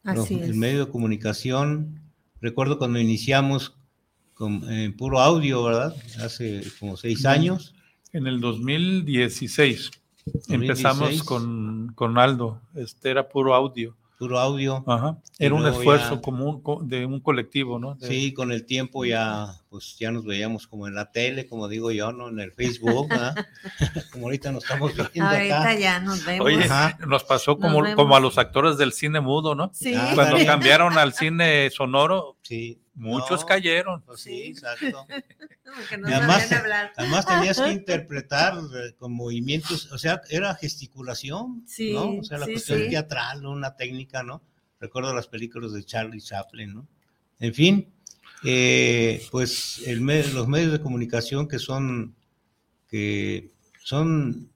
[0.03, 0.57] Los- Así el es.
[0.57, 2.01] medio de comunicación,
[2.41, 3.77] recuerdo cuando iniciamos
[4.35, 5.95] con eh, puro audio, ¿verdad?
[6.23, 7.75] Hace como seis años.
[8.12, 9.91] En el 2016
[10.49, 11.23] empezamos 2016.
[11.25, 13.97] con, con Aldo, este era puro audio.
[14.19, 14.85] Puro audio.
[14.87, 15.17] Ajá.
[15.39, 17.95] Era un esfuerzo ya- común co- de un colectivo, ¿no?
[17.95, 21.69] De- Sí, con el tiempo ya, pues ya nos veíamos como en la tele, como
[21.69, 22.29] digo yo, ¿no?
[22.29, 23.35] En el Facebook, ¿verdad?
[24.13, 25.75] como ahorita nos estamos viendo Ahorita acá.
[25.79, 26.47] ya nos vemos.
[26.47, 26.99] Oye, Ajá.
[27.07, 29.71] nos pasó como, como a los actores del cine mudo, ¿no?
[29.73, 29.95] sí.
[29.97, 32.81] Ah, Cuando cambiaron al cine sonoro, Sí.
[32.99, 34.03] Muchos No, cayeron.
[34.03, 34.43] pues sí, Sí.
[34.49, 35.07] exacto.
[35.77, 36.93] Porque no además, sabían hablar.
[36.97, 42.17] además tenías que interpretar eh, con movimientos, o sea, era gesticulación, Sí, ¿no?
[42.19, 42.89] O sea, la sí, cuestión sí.
[42.91, 44.43] teatral, una técnica, ¿no?
[44.81, 46.87] Recuerdo las películas de Charlie Chaplin, ¿no?
[47.41, 47.93] En fin,
[48.45, 52.15] eh, pues el me- los medios de comunicación que son,
[52.89, 53.51] que
[53.83, 54.51] son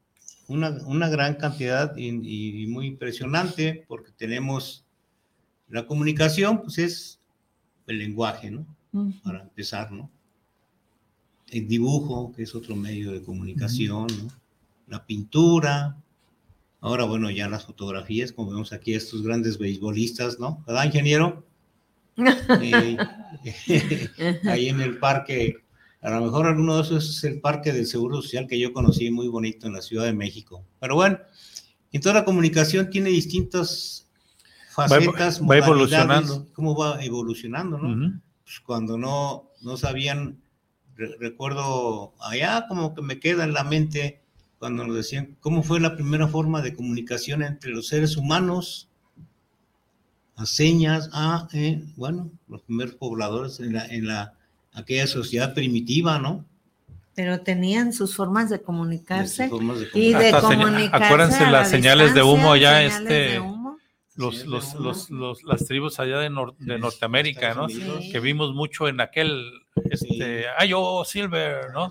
[0.48, 4.84] una, una gran cantidad y, y- y muy impresionante porque tenemos
[5.68, 7.20] la comunicación, pues es
[7.86, 8.66] el lenguaje, ¿no?
[9.22, 10.10] Para empezar, ¿no?
[11.52, 14.08] el dibujo, que es otro medio de comunicación,
[14.88, 15.96] la pintura,
[16.80, 20.64] ahora bueno, ya las fotografías, como vemos aquí estos grandes beisbolistas, ¿no?
[20.66, 21.44] ¿Verdad, ingeniero?
[22.60, 22.98] Eh,
[24.44, 25.56] ahí en el parque,
[26.02, 29.10] a lo mejor alguno de esos es el parque del Seguro Social que yo conocí
[29.10, 30.62] muy bonito en la Ciudad de México.
[30.78, 31.18] Pero bueno,
[31.90, 34.10] en toda la comunicación tiene distintas
[34.72, 36.48] facetas, va, evolucionando.
[36.52, 38.20] ¿Cómo va evolucionando, no?
[38.44, 40.40] pues cuando no, no sabían,
[40.96, 44.22] recuerdo allá como que me queda en la mente
[44.58, 48.88] cuando nos decían cómo fue la primera forma de comunicación entre los seres humanos,
[50.36, 54.34] a señas, a, eh, bueno, los primeros pobladores en la, en la,
[54.72, 56.44] aquella sociedad primitiva, ¿no?
[57.14, 59.50] Pero tenían sus formas de comunicarse,
[59.94, 61.04] y de comunicarse.
[61.04, 63.40] Acuérdense las señales de humo allá, este,
[64.16, 67.66] los, los, los, las tribus allá de, de Norteamérica, ¿no?
[67.66, 69.50] Que vimos mucho en aquel,
[69.90, 71.88] este, Ayo Silver, ¿no?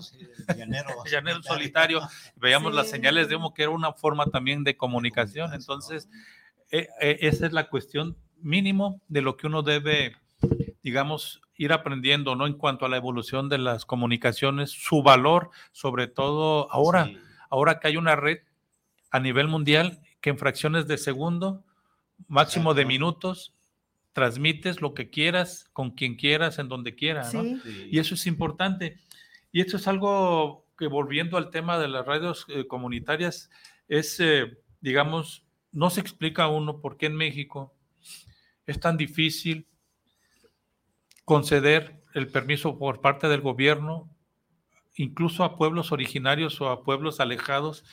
[0.56, 2.00] Llanero, llanero solitario.
[2.36, 5.52] Veíamos las señales de humo, que era una forma también de comunicación.
[5.52, 6.08] Entonces,
[6.70, 10.16] e, e, esa es la cuestión mínimo de lo que uno debe,
[10.82, 12.46] digamos, ir aprendiendo, ¿no?
[12.46, 17.10] En cuanto a la evolución de las comunicaciones, su valor, sobre todo ahora,
[17.50, 18.38] ahora que hay una red
[19.10, 21.64] a nivel mundial que en fracciones de segundo,
[22.28, 23.54] máximo de minutos,
[24.12, 27.44] transmites lo que quieras, con quien quieras, en donde quieras, ¿no?
[27.90, 28.98] Y eso es importante.
[29.52, 33.50] Y esto es algo que volviendo al tema de las radios eh, comunitarias,
[33.88, 37.74] es, eh, digamos, no se explica a uno por qué en México
[38.66, 39.66] es tan difícil
[41.24, 44.10] conceder el permiso por parte del gobierno,
[44.96, 47.84] incluso a pueblos originarios o a pueblos alejados,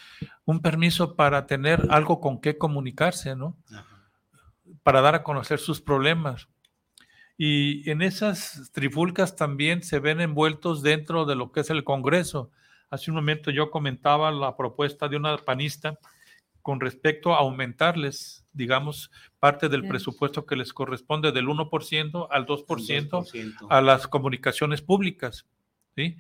[0.46, 3.58] un permiso para tener algo con qué comunicarse, ¿no?
[4.84, 6.48] Para dar a conocer sus problemas.
[7.38, 12.52] Y en esas trifulcas también se ven envueltos dentro de lo que es el Congreso.
[12.90, 15.98] Hace un momento yo comentaba la propuesta de una panista
[16.62, 23.68] con respecto a aumentarles, digamos, parte del presupuesto que les corresponde del 1% al 2%,
[23.70, 25.48] a las comunicaciones públicas.
[25.96, 26.18] ¿sí?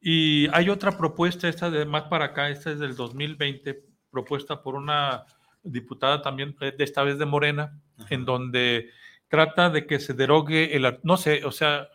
[0.00, 4.74] Y hay otra propuesta, esta de más para acá, esta es del 2020, propuesta por
[4.74, 5.24] una
[5.62, 8.90] diputada también, de esta vez de Morena, en donde
[9.28, 11.88] trata de que se derogue el, no sé, o sea,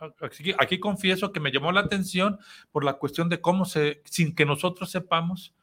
[0.59, 2.39] aquí, confieso que me llamó la atención
[2.71, 5.53] por la cuestión de cómo se, sin que nosotros sepamos,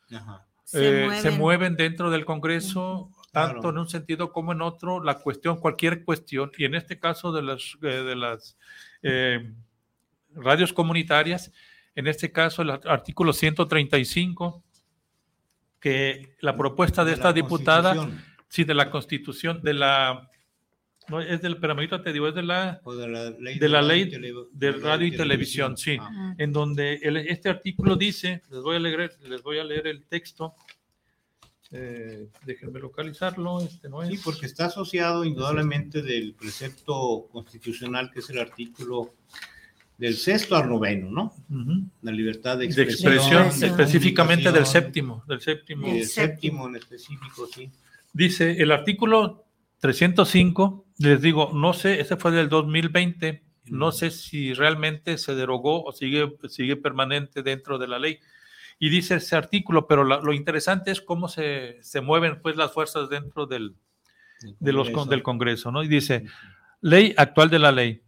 [0.65, 1.77] se, eh, mueven.
[1.77, 6.65] dentro del Congreso, tanto en un sentido como en otro, la cuestión, cualquier cuestión, y
[6.65, 8.57] en este caso de las, eh, de las
[9.03, 9.53] eh,
[10.35, 11.53] radios comunitarias,
[11.95, 14.65] en este caso el artículo 135,
[15.81, 18.11] que la propuesta de, esta diputada,
[18.49, 20.31] sí, de la constitución, de la
[21.09, 23.83] no, es del, pero ahorita te digo, es de la, de la ley de, la
[23.83, 24.05] ley
[24.53, 26.35] de, radio y televisión, sí, ah.
[26.38, 30.55] en donde este artículo dice, les voy a leer, les voy a leer el texto,
[31.73, 34.11] eh, déjenme localizarlo, este no es.
[34.11, 39.14] Sí, porque está asociado indudablemente del precepto constitucional que es el artículo
[40.01, 41.35] del sexto al noveno, ¿no?
[42.01, 43.13] La libertad de expresión.
[43.13, 45.89] De expresión, específicamente del séptimo, del séptimo.
[45.89, 47.71] Y del séptimo en específico, sí.
[48.15, 49.45] Dice el artículo
[49.81, 55.85] 305, les digo, no sé, ese fue del 2020, no sé si realmente se derogó
[55.85, 58.21] o sigue, sigue permanente dentro de la ley.
[58.79, 63.11] Y dice ese artículo, pero lo interesante es cómo se, se, mueven pues las fuerzas
[63.11, 63.75] dentro del,
[64.61, 65.83] de los, del Congreso, ¿no?
[65.83, 66.25] Y dice,
[66.81, 68.01] ley actual de la ley,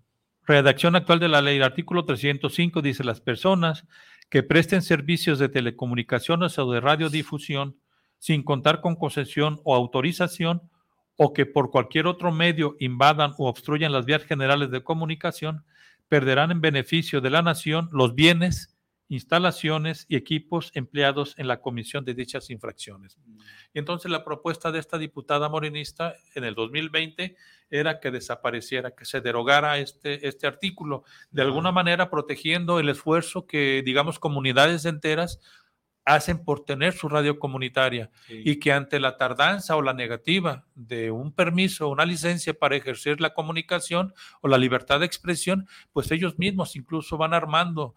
[0.47, 3.87] redacción actual de la ley, el artículo 305 dice, las personas
[4.29, 7.77] que presten servicios de telecomunicaciones o de radiodifusión
[8.19, 10.63] sin contar con concesión o autorización
[11.17, 15.65] o que por cualquier otro medio invadan o obstruyan las vías generales de comunicación,
[16.09, 18.72] perderán en beneficio de la nación los bienes,
[19.13, 23.19] instalaciones y equipos empleados en la comisión de dichas infracciones.
[23.75, 27.37] Y entonces la propuesta de esta diputada morenista en el 2020
[27.71, 33.47] era que desapareciera, que se derogara este, este artículo, de alguna manera protegiendo el esfuerzo
[33.47, 35.41] que, digamos, comunidades enteras
[36.05, 41.11] hacen por tener su radio comunitaria y que ante la tardanza o la negativa de
[41.11, 46.39] un permiso, una licencia para ejercer la comunicación o la libertad de expresión, pues ellos
[46.39, 47.95] mismos incluso van armando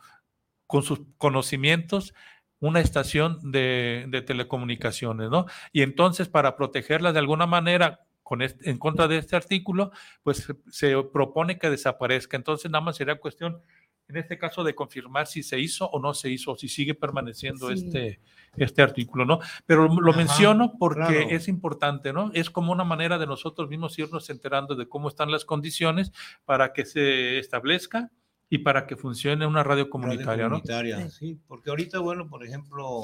[0.68, 2.14] con sus conocimientos
[2.60, 5.46] una estación de, telecomunicaciones, ¿no?
[5.72, 9.92] Y entonces para protegerla de alguna manera con en contra de este artículo,
[10.24, 12.36] pues se propone que desaparezca.
[12.38, 13.62] Entonces nada más sería cuestión
[14.08, 16.94] en este caso de confirmar si se hizo o no se hizo, o si sigue
[16.94, 18.20] permaneciendo este,
[18.56, 19.40] este artículo, ¿no?
[19.66, 22.32] Pero lo menciono porque es importante, ¿no?
[22.34, 26.12] Es como una manera de nosotros mismos irnos enterando de cómo están las condiciones
[26.46, 28.12] para que se establezca
[28.50, 31.40] y para que funcione una radio comunitaria, Radio comunitaria, sí.
[31.48, 33.02] Porque ahorita, bueno, por ejemplo,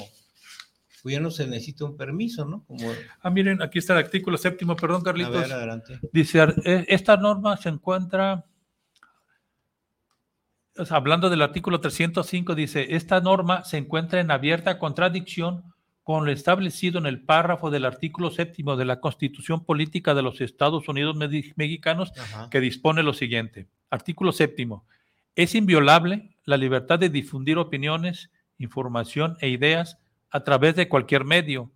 [1.02, 2.64] pues ya no se necesita un permiso, ¿no?
[2.64, 2.92] Como, ¿no?
[3.20, 5.32] Ah, miren, aquí está el artículo séptimo, perdón, a Carlitos.
[5.32, 5.98] ver, adelante.
[6.12, 8.44] Dice, eh, esta norma se encuentra,
[10.76, 15.64] o sea, hablando del artículo 305, dice, esta norma se encuentra en abierta contradicción
[16.04, 20.40] con lo establecido en el párrafo del artículo séptimo de la Constitución Política de los
[20.40, 21.16] Estados Unidos
[21.56, 22.48] Mexicanos Ajá.
[22.50, 23.68] que dispone lo siguiente.
[23.90, 24.84] Artículo séptimo.
[25.34, 29.98] Es inviolable la libertad de difundir opiniones, información e ideas
[30.30, 31.70] a través de cualquier medio.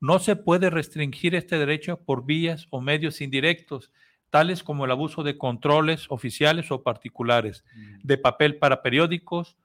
[0.00, 3.90] No se puede restringir este derecho por vías o medios indirectos,
[4.30, 7.64] tales como el abuso de controles oficiales o particulares,
[8.02, 9.56] de papel para periódicos,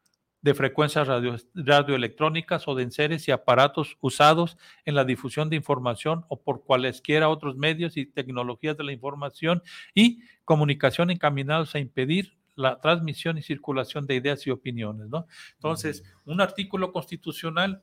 [0.41, 6.25] de frecuencias radio- radioelectrónicas o de enseres y aparatos usados en la difusión de información
[6.27, 9.63] o por cualesquiera otros medios y tecnologías de la información
[9.95, 15.27] y comunicación encaminados a impedir la transmisión y circulación de ideas y opiniones, ¿no?
[15.53, 17.81] Entonces, un artículo constitucional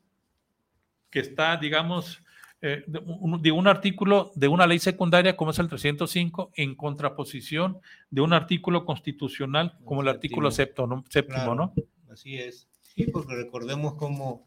[1.11, 2.23] que está, digamos,
[2.61, 6.75] eh, de, un, de un artículo de una ley secundaria como es el 305 en
[6.75, 7.79] contraposición
[8.11, 11.05] de un artículo constitucional como el artículo séptimo, ¿no?
[11.09, 11.75] séptimo, Claro, ¿no?
[12.11, 12.69] Así es.
[12.81, 14.47] Sí, porque recordemos cómo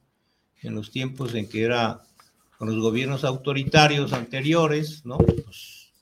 [0.62, 2.02] en los tiempos en que era
[2.58, 5.18] con los gobiernos autoritarios anteriores, ¿no?
[5.18, 5.94] Pues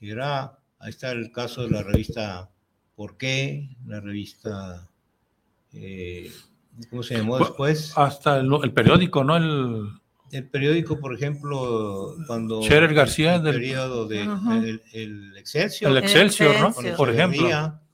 [0.00, 2.50] era, ahí está el caso de la revista
[2.98, 3.68] ¿Por qué?
[3.86, 4.88] La revista,
[5.72, 6.32] eh,
[6.90, 7.92] ¿cómo se llamó después?
[7.96, 9.36] Hasta el, el periódico, ¿no?
[9.36, 9.88] El,
[10.32, 12.60] El periódico, por ejemplo, cuando...
[12.60, 15.92] Scherer García el del- periodo de, el, el Excelsior.
[15.92, 16.66] el Excelsior, ¿no?
[16.70, 16.96] Excelsior.
[16.96, 17.48] Por ejemplo.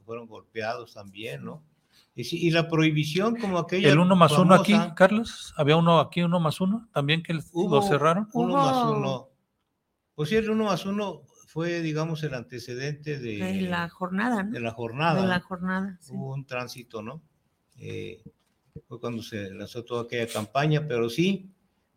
[0.07, 1.63] Fueron golpeados también, ¿no?
[2.17, 3.91] Y, sí, y la prohibición como aquella...
[3.91, 5.53] El uno más uno aquí, famosa, Carlos.
[5.59, 8.27] Había uno aquí, uno más uno, también que lo Hubo- cerraron.
[8.33, 9.29] Uno más uno.
[10.15, 11.23] Pues sí, el uno más uno
[11.55, 14.51] fue, digamos, el antecedente de, De la jornada, ¿no?
[14.51, 15.23] de la jornada.
[15.23, 16.13] De la jornada, sí.
[16.13, 17.23] Hubo un tránsito, ¿no?
[17.79, 18.21] Eh,
[18.89, 21.49] fue cuando se lanzó toda aquella campaña, pero sí,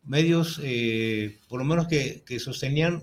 [0.04, 3.02] medios, eh, por lo menos que, que sostenían,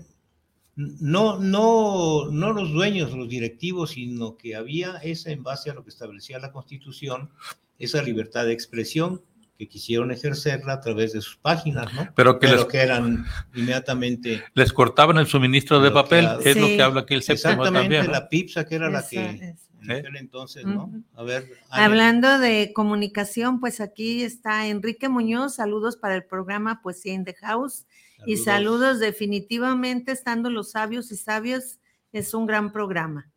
[0.76, 5.84] no, no, no los dueños, los directivos, sino que había esa, en base a lo
[5.84, 7.32] que establecía la Constitución,
[7.78, 9.20] esa libertad de expresión
[9.58, 12.08] que quisieron ejercerla a través de sus páginas, ¿no?
[12.14, 16.56] Pero que Pero les, que eran inmediatamente les cortaban el suministro de papel, que es
[16.56, 18.06] lo que habla aquí el séptimo exactamente también.
[18.06, 18.12] ¿no?
[18.12, 20.90] la PIPSA, que era la que en aquel entonces, ¿no?
[21.14, 21.48] A ver.
[21.70, 27.34] Hablando de comunicación, pues aquí está Enrique Muñoz, saludos para el programa Poesía in the
[27.34, 27.86] House
[28.24, 31.78] y saludos definitivamente, estando los sabios y sabias,
[32.12, 33.30] es un gran programa.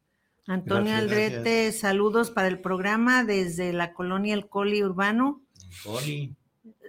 [0.47, 1.81] Antonio Gracias, Aldrete, gracias.
[1.81, 5.43] saludos para el programa desde la colonia El Coli Urbano.
[5.83, 6.35] Poli,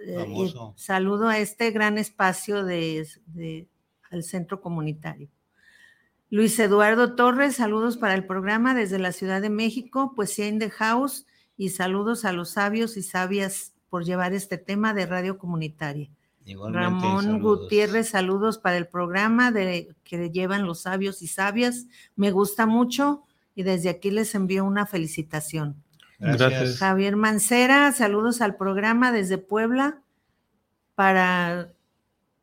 [0.05, 0.73] Eh, Famoso.
[0.77, 3.67] saludo a este gran espacio de, de-
[4.09, 5.29] al centro comunitario.
[6.29, 10.69] Luis Eduardo Torres, saludos para el programa desde la Ciudad de México, Poesía in the
[10.69, 11.25] House,
[11.57, 16.09] y saludos a los sabios y sabias por llevar este tema de radio comunitaria.
[16.45, 17.61] igualmente, Ramón saludos.
[17.61, 21.85] Gutiérrez, saludos para el programa de, que llevan los sabios y sabias.
[22.15, 23.23] Me gusta mucho
[23.53, 25.75] y desde aquí les envío una felicitación.
[26.21, 26.51] Gracias.
[26.51, 26.77] Gracias.
[26.77, 30.01] Javier Mancera, saludos al programa desde Puebla
[30.93, 31.73] para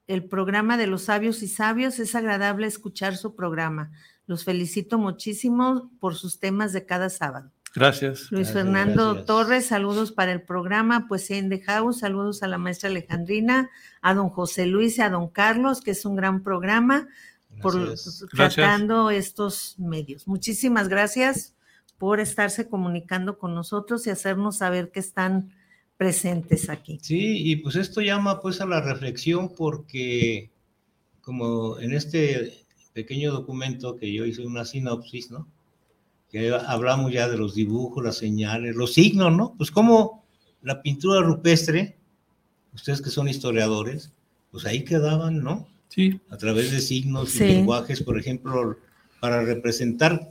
[0.08, 2.00] el programa de los sabios y sabios.
[2.00, 3.92] Es agradable escuchar su programa.
[4.26, 7.52] Los felicito muchísimo por sus temas de cada sábado.
[7.72, 8.32] Gracias.
[8.32, 9.26] Luis Gracias, Fernando gracias.
[9.26, 13.70] Torres, saludos para el programa Poesía in the House, saludos a la maestra Alejandrina,
[14.02, 17.06] a don José Luis y a don Carlos, que es un gran programa
[17.62, 18.24] por Gracias.
[18.34, 20.26] Tratando estos medios.
[20.26, 21.54] Muchísimas gracias
[21.98, 25.52] por estarse comunicando con nosotros y hacernos saber que están
[25.96, 26.98] presentes aquí.
[27.02, 30.50] Sí, y pues esto llama pues a la reflexión porque
[31.22, 35.46] como en este pequeño documento que yo hice una sinopsis, ¿no?
[36.30, 39.54] Que hablamos ya de los dibujos, las señales, los signos, ¿no?
[39.56, 40.24] Pues como
[40.62, 41.96] la pintura rupestre,
[42.74, 44.12] ustedes que son historiadores,
[44.52, 45.66] pues ahí quedaban, ¿no?
[45.88, 47.44] Sí, a través de signos Sí.
[47.44, 48.76] y lenguajes, por ejemplo,
[49.20, 50.30] para representar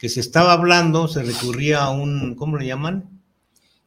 [0.00, 3.08] que se estaba hablando, se recurría a un, ¿cómo le llaman?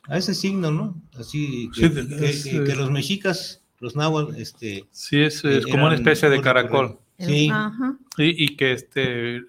[0.07, 1.01] A ese signo, ¿no?
[1.18, 4.86] Así que, Sí, que- es, que- eh, que los mexicas, los náhuatl, este...
[4.91, 6.99] sí, es, es como una especie de caracol.
[7.20, 7.97] Sí, Ajá.
[8.18, 9.41] Y, y que este,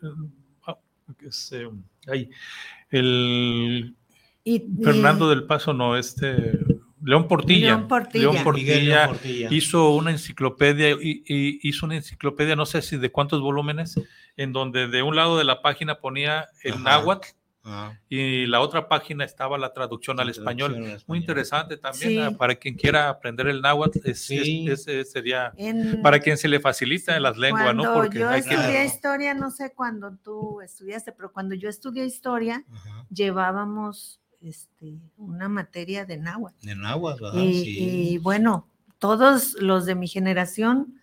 [0.66, 0.76] ah,
[1.18, 1.68] que es, eh,
[2.06, 2.30] ay,
[2.90, 3.94] el
[4.44, 6.58] Y- y- Fernando del Paso, no, este,
[7.02, 7.68] León Portilla.
[7.76, 8.28] León Portilla.
[8.28, 9.48] Miguel Portilla León Portilla.
[9.52, 13.96] hizo una enciclopedia y, y hizo una enciclopedia, no sé si de cuántos volúmenes,
[14.36, 16.82] en donde de un lado de la página ponía el Ajá.
[16.82, 17.28] náhuatl
[17.66, 20.74] Ah, y la otra página estaba la traducción al español.
[20.74, 22.18] al Muy interesante también Sí.
[22.18, 24.66] ah, para quien quiera aprender el náhuatl, es- Sí.
[24.68, 27.84] es- ese sería en- para quien se le facilita las lenguas, ¿no?
[27.84, 32.04] cuando Porque yo hay estudié historia, no sé cuándo tú estudiaste, pero cuando yo estudié
[32.04, 33.06] historia, Ajá.
[33.10, 36.68] llevábamos este, una materia de náhuatl.
[36.68, 37.40] En aguas, ¿verdad?
[37.40, 37.78] Y, Sí.
[37.78, 38.68] y bueno,
[38.98, 41.00] todos los de mi generación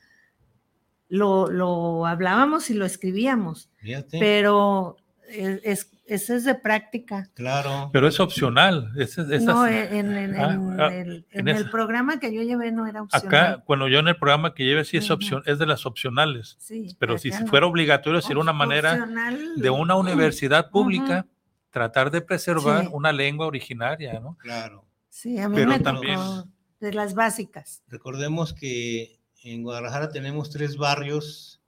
[1.11, 4.17] lo, lo hablábamos y lo escribíamos, Fíjate.
[4.17, 4.95] pero
[5.29, 7.29] es, es- eso es de práctica.
[7.35, 7.89] claro.
[7.93, 8.91] Pero es opcional.
[8.97, 12.41] es- es- No, en, en- Ah, en ah, el, en en el programa que yo
[12.41, 13.27] llevé no era opcional.
[13.27, 16.57] acá, cuando yo en el programa que lleve, sí es opción, es de las opcionales.
[16.59, 17.45] Sí, Pero si no.
[17.47, 21.25] fuera obligatorio, sería una manera opcional, de una universidad pública
[21.69, 22.89] tratar de preservar Sí.
[22.91, 24.35] una lengua originaria, ¿no?
[24.37, 24.85] Claro.
[25.07, 26.47] Sí, a mí pero me también- tocó
[26.81, 27.83] de las básicas.
[27.87, 31.59] Recordemos que en Guadalajara tenemos tres barrios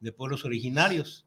[0.00, 1.24] de pueblos originarios.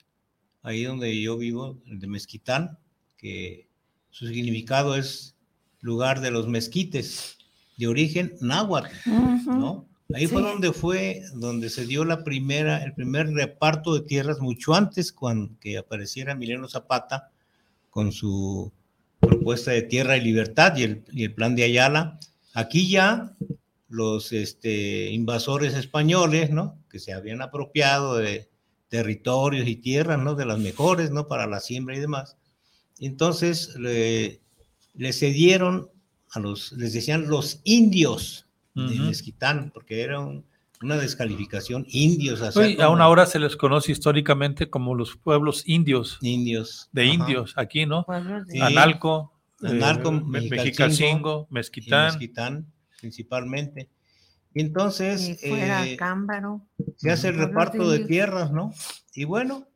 [0.63, 2.77] Ahí donde yo vivo, el de Mezquitán,
[3.17, 3.67] que
[4.09, 5.35] su significado es
[5.81, 7.37] lugar de los mezquites,
[7.77, 8.87] de origen náhuatl.
[9.45, 9.85] ¿no?
[10.13, 10.47] Ahí fue Sí.
[10.47, 15.51] donde fue, donde se dio la primera, el primer reparto de tierras mucho antes cuando
[15.59, 17.31] que apareciera Emiliano Zapata
[17.89, 18.71] con su
[19.19, 22.19] propuesta de tierra y libertad y el, y el plan de Ayala.
[22.53, 23.35] Aquí ya
[23.87, 26.77] los este, invasores españoles, ¿no?
[26.89, 28.49] Que se habían apropiado de
[28.89, 30.35] territorios y tierras, ¿no?
[30.35, 31.27] De las mejores, ¿no?
[31.27, 32.37] Para la siembra y demás.
[32.99, 34.41] Entonces le,
[34.93, 35.89] le cedieron
[36.31, 38.99] a los, les decían los indios de.
[38.99, 40.43] Mezquitán, porque era un-
[40.81, 42.41] una descalificación indios.
[42.41, 46.89] o sea, Hoy, como aún ahora se les conoce históricamente como los pueblos indios, Indios.
[46.91, 48.03] de ajá, indios, aquí, ¿no?
[48.03, 48.59] Pueblos de- Sí.
[48.59, 49.31] Analco,
[49.61, 50.21] Analco, eh,
[51.49, 52.05] Mezquitán.
[52.05, 52.73] Mezquitán,
[53.05, 53.87] principalmente.
[54.55, 56.65] Y entonces y fuera eh, Cámbaro.
[56.95, 58.73] se hace el reparto de tierras, ¿no?
[59.13, 59.67] Y bueno,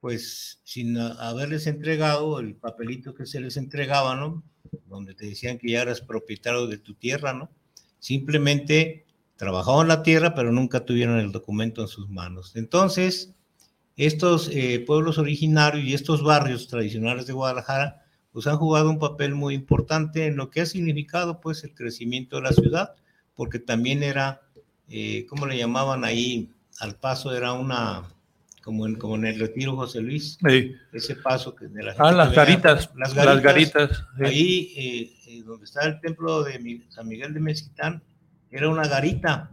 [0.00, 4.42] pues sin haberles entregado el papelito que se les entregaba, ¿no?
[4.86, 7.48] Donde te decían que ya eras propietario de tu tierra, ¿no?
[8.00, 9.06] Simplemente
[9.36, 12.56] trabajaban la tierra, pero nunca tuvieron el documento en sus manos.
[12.56, 13.34] Entonces,
[13.96, 18.03] estos eh, pueblos originarios y estos barrios tradicionales de Guadalajara,
[18.34, 22.36] pues han jugado un papel muy importante en lo que ha significado, pues, el crecimiento
[22.36, 22.94] de la ciudad,
[23.36, 24.42] porque también era,
[24.88, 26.50] eh, ¿cómo le llamaban ahí?
[26.80, 28.02] Al paso era una,
[28.64, 30.72] como en, como en el retiro José Luis, Sí.
[30.92, 34.04] ese paso que de la Ah, gente las que venía- garitas, las las garitas, garitas.
[34.18, 34.24] sí.
[34.24, 38.02] Ahí, eh, eh, donde está el templo de San Miguel de Mezquitán,
[38.50, 39.50] era una garita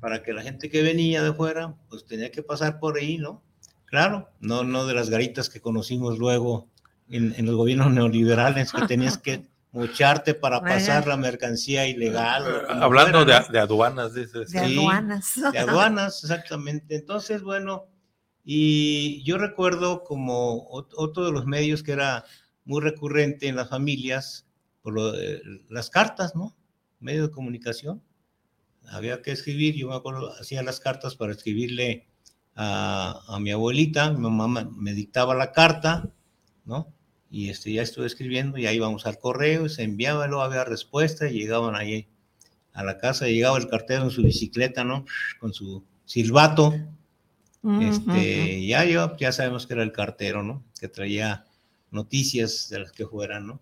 [0.00, 3.42] para que la gente que venía de fuera, pues tenía que pasar por ahí, ¿no?
[3.86, 6.68] Claro, no, no de las garitas que conocimos luego
[7.10, 9.42] en, en los gobiernos neoliberales, que tenías que
[9.72, 12.44] mocharte para pasar la mercancía ilegal.
[12.68, 14.50] Hablando de, de aduanas, dices.
[14.50, 14.78] de Sí.
[14.78, 15.32] aduanas.
[15.52, 16.96] de aduanas, exactamente.
[16.96, 17.86] Entonces, bueno,
[18.44, 22.24] y yo recuerdo como ot- otro de los medios que era
[22.64, 24.46] muy recurrente en las familias,
[24.82, 26.56] por lo de las cartas, ¿no?
[27.00, 28.02] Medio de comunicación.
[28.88, 32.06] Había que escribir, yo me acuerdo, hacía las cartas para escribirle
[32.54, 36.08] a, a mi abuelita, mi mamá me dictaba la carta,
[36.64, 36.94] ¿no?
[37.30, 41.28] Y este, ya estuve escribiendo, y ahí íbamos al correo, se enviaba, luego había respuesta,
[41.28, 42.08] y llegaban ahí
[42.72, 45.04] a la casa, llegaba el cartero en su bicicleta, ¿no?
[45.40, 46.74] Con su silbato,
[47.80, 50.62] este, ya yo, ya sabemos que era el cartero, ¿no?
[50.78, 51.46] Que traía
[51.90, 53.60] noticias de las que fueran, ¿no?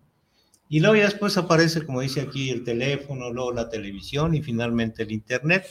[0.69, 5.03] Y luego ya después aparece, como dice aquí, el teléfono, luego la televisión y finalmente
[5.03, 5.65] el internet.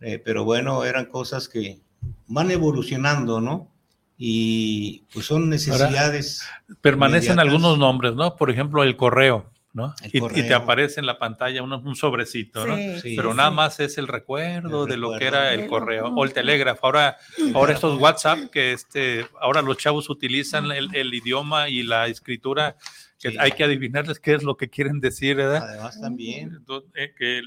[0.00, 1.80] Eh, pero bueno, eran cosas que
[2.26, 3.70] van evolucionando, ¿no?
[4.16, 6.42] Y pues son necesidades.
[6.80, 7.44] Permanecen inmediatas.
[7.52, 8.36] algunos nombres, ¿no?
[8.36, 9.92] Por ejemplo, el correo, ¿no?
[10.02, 10.56] El Y, y te correo.
[10.56, 12.76] aparece en la pantalla un, un sobrecito, ¿no?
[12.76, 13.16] Sí, Sí.
[13.16, 15.38] Pero sí, nada más es el recuerdo El de lo que recuerdo.
[15.38, 16.86] era el correo o el telégrafo.
[16.86, 17.16] Ahora,
[17.54, 22.76] ahora estos WhatsApp que este, ahora los chavos utilizan el, el idioma y la escritura
[23.18, 23.36] que Sí.
[23.40, 25.66] hay que adivinarles qué es lo que quieren decir, ¿verdad?
[25.68, 26.52] Además también.
[26.56, 27.40] Entonces, eh, que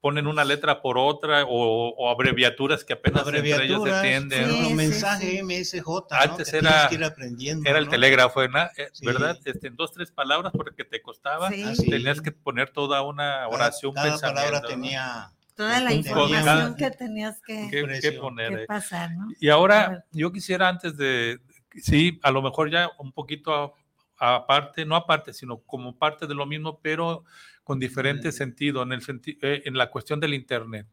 [0.00, 3.54] ponen una letra por otra o, o abreviaturas que apenas entre ellos se
[3.92, 4.50] Abreviaturas, entienden.
[4.50, 4.76] sí, ¿no?
[4.76, 5.42] Mensaje sí.
[5.42, 6.04] MSJ, ¿no?
[6.10, 7.90] Antes Que era- que ir aprendiendo, Era el ¿no?
[7.90, 8.70] telégrafo, ¿verdad?
[8.78, 9.04] Eh, Sí.
[9.04, 9.38] ¿verdad?
[9.44, 11.50] Este, en dos, tres palabras porque te costaba.
[11.50, 11.62] Sí.
[11.66, 11.90] Ah, sí.
[11.90, 14.40] Tenías que poner toda una Cada- oración, cada, pensamiento.
[14.42, 14.68] palabra ¿no?
[14.68, 18.20] tenía Toda la información que tenías que, ¿Qué, qué precio.
[18.22, 18.56] poner?
[18.56, 18.66] que eh?
[18.66, 19.28] pasar, ¿no?
[19.38, 21.38] Y ahora yo quisiera antes de,
[21.82, 23.74] sí, a lo mejor ya un poquito
[24.16, 27.24] aparte, no aparte, sino como parte de lo mismo, pero
[27.70, 30.88] con diferente sentido, en, el senti- eh, en la cuestión del Internet.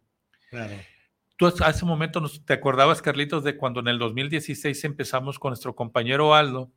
[0.52, 0.76] Claro.
[1.36, 5.50] Tú hace un momento nos, te acordabas, Carlitos, de cuando en el 2016 empezamos con
[5.50, 6.70] nuestro compañero Aldo,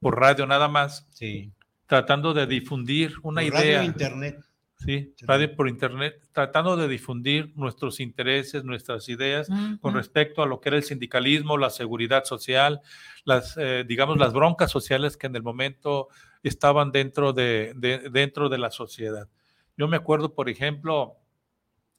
[0.00, 1.52] por radio nada más, Sí.
[1.86, 3.82] tratando de difundir una Por radio idea.
[3.82, 4.38] e internet.
[4.78, 9.46] Sí, radio por internet, tratando de difundir nuestros intereses, nuestras ideas
[9.82, 9.98] con Ujú.
[9.98, 12.80] respecto a lo que era el sindicalismo, la seguridad social,
[13.24, 16.08] las, eh, digamos, las broncas sociales que en el momento
[16.42, 19.28] estaban dentro de, de- dentro de la sociedad.
[19.76, 21.16] Yo me acuerdo, por ejemplo,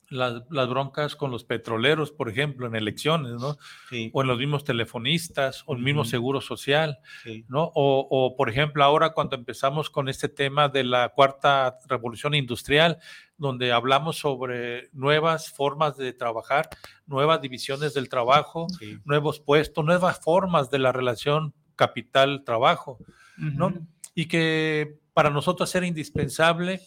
[0.10, 3.58] las, las, broncas con los petroleros, por ejemplo, en elecciones, ¿no?
[3.90, 4.12] Sí.
[4.14, 7.46] O en los mismos telefonistas, o el mismo seguro social, sí.
[7.48, 7.64] ¿no?
[7.74, 13.00] O, o, por ejemplo, ahora cuando empezamos con este tema de la cuarta revolución industrial,
[13.38, 16.70] donde hablamos sobre nuevas formas de trabajar,
[17.08, 19.00] nuevas divisiones del trabajo, sí.
[19.06, 23.00] nuevos puestos, nuevas formas de la relación capital-trabajo,
[23.38, 23.68] ¿no?
[23.68, 23.88] Uh -huh.
[24.16, 26.82] Y que para nosotros era indispensable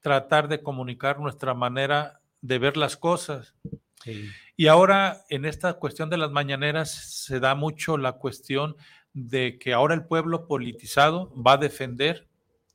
[0.00, 3.54] tratar de comunicar nuestra manera de ver las cosas.
[4.02, 4.28] Sí.
[4.56, 8.76] Y ahora en esta cuestión de las mañaneras se da mucho la cuestión
[9.14, 12.28] de que ahora el pueblo politizado va a defender,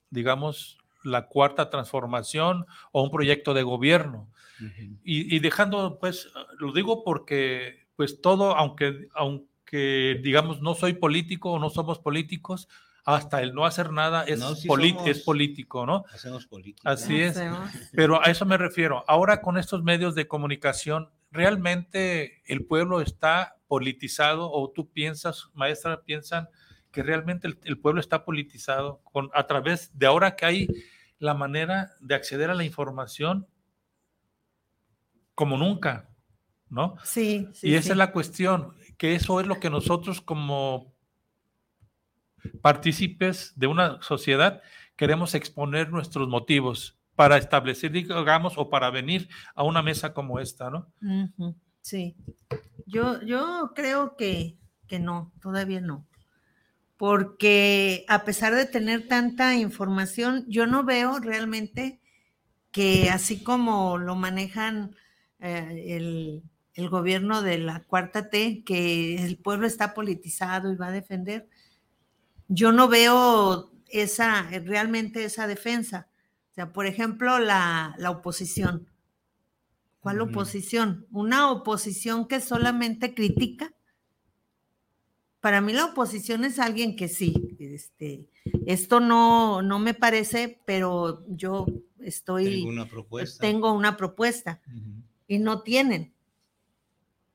[0.09, 4.29] digamos, la cuarta transformación o un proyecto de gobierno.
[4.59, 4.97] Uh -huh.
[5.03, 11.51] y, y, dejando, pues, lo digo porque, pues, todo, aunque, aunque, digamos, no soy político
[11.51, 12.67] o no somos políticos,
[13.07, 16.03] hasta el no hacer nada es, no, si somos, es político, ¿no?
[16.13, 16.89] Hacemos política.
[16.89, 17.41] Así es.
[17.93, 19.05] Pero a eso me refiero.
[19.07, 26.03] Ahora con estos medios de comunicación, ¿realmente el pueblo está politizado o tú piensas, maestra,
[26.03, 26.49] piensan
[26.91, 30.67] que realmente el, el pueblo está politizado con, a través de ahora que hay
[31.17, 33.47] la manera de acceder a la información
[35.33, 36.09] como nunca,
[36.67, 36.97] ¿no?
[37.05, 37.47] Sí.
[37.53, 37.91] sí y esa sí.
[37.91, 40.96] es la cuestión, que eso es lo que nosotros como
[42.61, 44.61] partícipes de una sociedad,
[44.95, 50.69] queremos exponer nuestros motivos para establecer, digamos, o para venir a una mesa como esta,
[50.69, 50.87] ¿no?
[51.81, 52.15] Sí.
[52.85, 56.05] Yo, yo creo que, que no, todavía no.
[56.95, 61.99] Porque a pesar de tener tanta información, yo no veo realmente
[62.71, 64.95] que así como lo manejan
[65.39, 66.43] eh, el,
[66.75, 71.49] el gobierno de la cuarta T, que el pueblo está politizado y va a defender,
[72.47, 76.07] yo no veo esa, realmente esa defensa.
[76.51, 78.87] O sea, por ejemplo, la, la oposición.
[79.99, 81.05] ¿Cuál oposición?
[81.11, 83.73] Una oposición que solamente critica.
[85.41, 88.29] Para mí la oposición es alguien que sí, este,
[88.65, 91.65] esto no, no me parece, pero yo
[91.99, 95.03] estoy, tengo una propuesta, tengo una propuesta uh -huh.
[95.27, 96.13] y no tienen.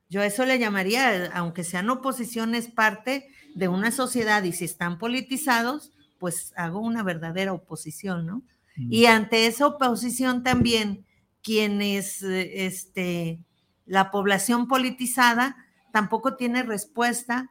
[0.09, 4.99] Yo a eso le llamaría, aunque sean oposiciones, parte de una sociedad y si están
[4.99, 8.43] politizados, pues hago una verdadera oposición, ¿no?
[8.77, 8.93] Mm.
[8.93, 11.05] Y ante esa oposición también,
[11.43, 13.41] quienes, este,
[13.87, 15.57] la población politizada
[15.93, 17.51] tampoco tiene respuesta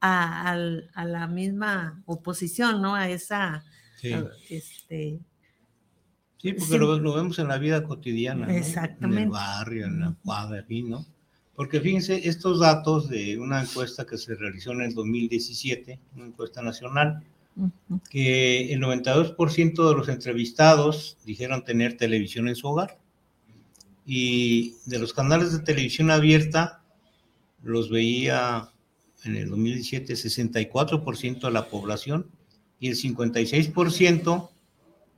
[0.00, 0.56] a, a,
[0.94, 2.94] a la misma oposición, ¿no?
[2.94, 3.64] A esa,
[3.96, 4.12] sí.
[4.12, 5.20] a, este,
[6.40, 6.78] Sí, porque sí.
[6.78, 8.52] Lo, lo, vemos en la vida cotidiana, ¿no?
[8.52, 9.22] Exactamente.
[9.22, 11.04] En el barrio, en la cuadra, aquí, ¿no?
[11.58, 16.62] Porque fíjense, estos datos de una encuesta que se realizó en el 2017, una encuesta
[16.62, 17.24] nacional,
[18.08, 23.00] que el 92% de los entrevistados dijeron tener televisión en su hogar.
[24.06, 26.84] Y de los canales de televisión abierta,
[27.64, 28.70] los veía
[29.24, 32.30] en el 2017 64% de la población
[32.78, 34.48] y el 56%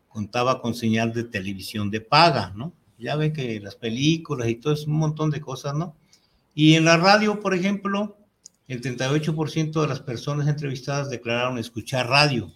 [0.08, 2.72] contaba con señal de televisión de paga, ¿no?
[2.98, 6.00] Ya ven que las películas y todo es un montón de cosas, ¿no?
[6.54, 8.18] Y en la radio, por ejemplo,
[8.68, 12.52] el 38% de las personas entrevistadas declararon escuchar radio,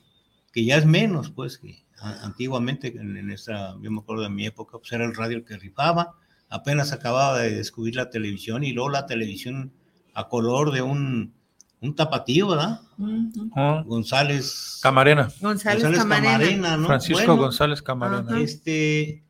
[0.52, 4.78] que ya es menos, pues, que antiguamente, en esta, yo me acuerdo de mi época,
[4.78, 6.14] pues era el radio el que rifaba,
[6.48, 9.72] apenas acababa de descubrir la televisión y luego la televisión
[10.14, 11.34] a color de un,
[11.80, 12.80] un tapatío, ¿verdad?
[12.98, 13.84] Uh -huh.
[13.84, 15.28] González Camarena.
[15.40, 16.32] González, González Camarena.
[16.32, 16.86] Camarena ¿no?
[16.86, 18.40] Francisco bueno, González Camarena.
[18.40, 19.24] Este,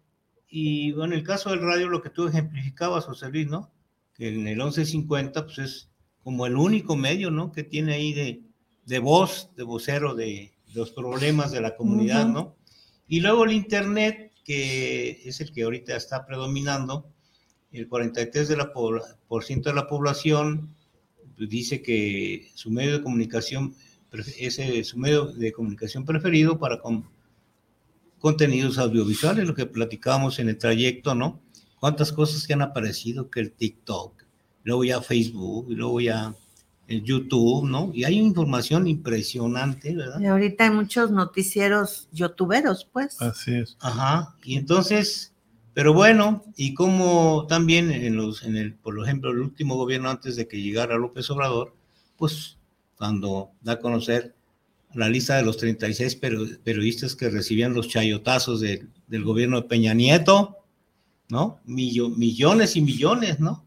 [0.49, 3.74] y bueno, en el caso del radio, lo que tú ejemplificabas, José Luis, ¿no?
[4.15, 5.91] Que en el 1150 pues es
[6.23, 7.53] como el único medio, ¿no?
[7.53, 8.43] Que tiene ahí de,
[8.87, 12.33] de voz, de vocero de, de, los problemas de la comunidad, uh -huh.
[12.33, 12.57] ¿no?
[13.07, 17.11] Y luego el Internet, que es el que ahorita está predominando,
[17.73, 20.75] el 43% de la, por ciento de la población
[21.37, 23.75] pues, dice que su medio de comunicación
[24.39, 27.09] es su medio de comunicación preferido para con,
[28.21, 31.43] contenidos audiovisuales, lo que platicábamos en el trayecto, ¿no?
[31.85, 34.24] Cuántas cosas que han aparecido, que el TikTok,
[34.62, 36.35] luego ya Facebook, y luego ya
[36.89, 37.91] el YouTube, ¿no?
[37.93, 40.18] Y hay información impresionante, ¿verdad?
[40.18, 43.20] Y ahorita hay muchos noticieros youtuberos, pues.
[43.20, 43.76] Así es.
[43.80, 45.35] Ajá, y entonces,
[45.74, 50.37] pero bueno, y como también en los, en el, por ejemplo, el último gobierno antes
[50.37, 51.76] de que llegara López Obrador,
[52.16, 52.57] pues
[52.97, 54.35] cuando da a conocer
[54.95, 56.16] la lista de los 36
[56.64, 60.64] periodistas que recibían los chayotazos de, del gobierno de Peña Nieto,
[61.29, 61.59] ¿no?
[61.64, 63.64] Millo, millones y millones, ¿no?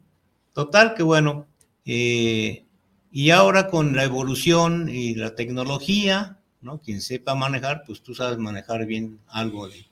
[0.54, 1.48] Total, que bueno.
[1.86, 2.66] Eh,
[3.12, 6.80] y ahora con la evolución y la tecnología, ¿no?
[6.82, 9.86] Quien sepa manejar, pues tú sabes manejar bien algo de,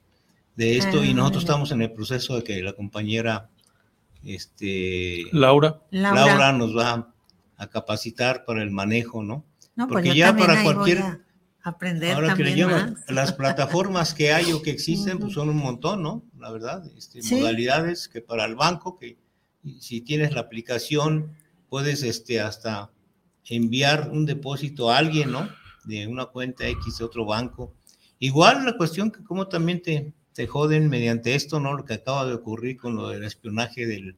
[0.56, 1.00] de esto.
[1.02, 3.50] Ah, y nosotros estamos en el proceso de que la compañera
[4.24, 5.82] este, Laura.
[5.92, 6.26] Laura.
[6.26, 7.14] Laura nos va
[7.58, 9.46] a capacitar para el manejo, ¿no?
[9.76, 11.20] No, pues porque ya para cualquier- a
[11.66, 13.10] aprender Ahora que le también llaman, más.
[13.12, 16.24] las plataformas que hay o que existen, pues son un montón, ¿no?
[16.40, 17.36] La verdad, este, Sí.
[17.36, 19.18] modalidades que para el banco, que
[19.80, 21.32] si tienes la aplicación,
[21.70, 22.92] puedes este, hasta
[23.48, 25.50] enviar un depósito a alguien, ¿no?
[25.86, 27.74] De una cuenta X de otro banco.
[28.20, 31.74] Igual la cuestión que como también te, te joden mediante esto, ¿no?
[31.74, 34.16] Lo que acaba de ocurrir con lo del espionaje del,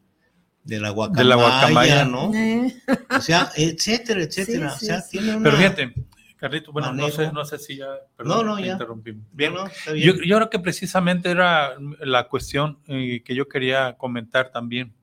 [0.63, 2.05] de la guacamaya, De la guacamaya.
[2.05, 2.33] ¿no?
[2.35, 2.75] Eh,
[3.17, 4.71] O sea, etcétera, etcétera.
[4.71, 5.17] Sí, sí, o sea, sí.
[5.17, 5.43] tiene una...
[5.45, 5.93] Pero fíjate,
[6.37, 7.87] Carlito, bueno, no sé, no sé si ya.
[8.23, 8.73] No, no, te ya.
[8.73, 9.25] interrumpimos.
[9.31, 9.53] Bien.
[9.53, 9.65] ¿no?
[9.65, 10.07] Está bien.
[10.07, 14.93] Yo, yo creo que precisamente era la cuestión eh, que yo quería comentar también,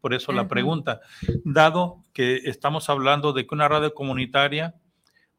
[0.00, 1.00] por eso la pregunta.
[1.44, 4.74] Dado que estamos hablando de que una radio comunitaria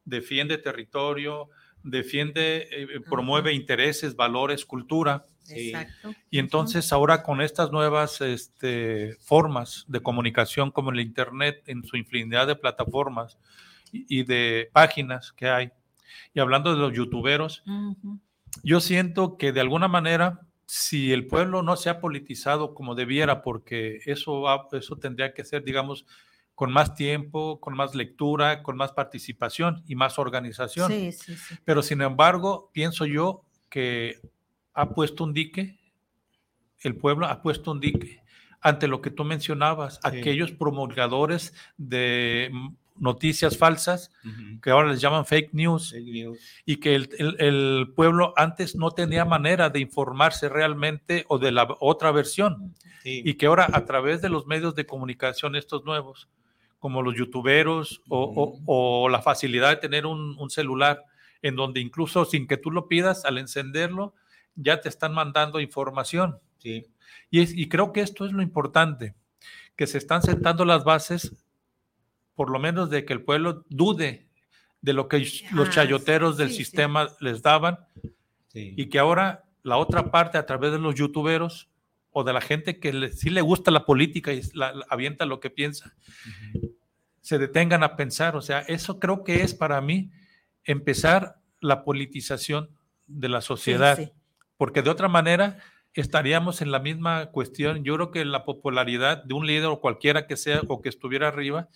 [0.04, 1.50] defiende territorio,
[1.82, 5.70] defiende, eh, promueve intereses, valores, cultura, Sí.
[5.70, 6.14] Exacto.
[6.30, 11.96] y entonces ahora con estas nuevas este, formas de comunicación como el Internet en su
[11.96, 13.38] infinidad de plataformas
[13.92, 15.70] y, de páginas que hay,
[16.34, 17.62] y hablando de los youtuberos,
[18.62, 23.42] yo siento que de alguna manera, si el pueblo no se ha politizado como debiera,
[23.42, 26.06] porque eso, eso tendría que ser, digamos,
[26.54, 30.90] con más tiempo, con más lectura, con más participación y más organización.
[30.90, 31.54] Sí, sí, sí.
[31.64, 34.20] Pero sin embargo, pienso yo que
[34.74, 35.78] ha puesto un dique,
[36.80, 38.22] el pueblo ha puesto un dique
[38.60, 40.00] ante lo que tú mencionabas, Sí.
[40.04, 42.50] aquellos promulgadores de
[42.96, 44.10] noticias falsas,
[44.62, 46.38] que ahora les llaman fake news, Fake news.
[46.66, 51.52] y que el, el- el pueblo antes no tenía manera de informarse realmente o de
[51.52, 53.22] la otra versión, Sí.
[53.24, 56.28] y que ahora a través de los medios de comunicación estos nuevos,
[56.78, 58.22] como los youtuberos o,
[58.66, 61.02] o- o la facilidad de tener un, un celular
[61.42, 64.14] en donde incluso sin que tú lo pidas, al encenderlo,
[64.54, 66.38] ya te están mandando información.
[66.58, 66.86] sí.
[67.30, 69.14] Y, es- y creo que esto es lo importante,
[69.74, 71.41] que se están sentando las bases,
[72.34, 74.26] por lo menos de que el pueblo dude
[74.80, 76.64] de lo que los chayoteros del sí, sí.
[76.64, 77.78] sistema les daban
[78.48, 78.74] sí.
[78.76, 81.68] y que ahora la otra parte a través de los youtuberos
[82.10, 85.24] o de la gente que le- sí le gusta la política y la, la- avienta
[85.24, 85.94] lo que piensa,
[87.20, 88.34] se detengan a pensar.
[88.36, 90.10] O sea, eso creo que es para mí
[90.64, 92.70] empezar la politización
[93.06, 94.10] de la sociedad sí.
[94.56, 95.58] porque de otra manera
[95.94, 97.84] estaríamos en la misma cuestión.
[97.84, 101.28] Yo creo que la popularidad de un líder o cualquiera que sea o que estuviera
[101.28, 101.68] arriba,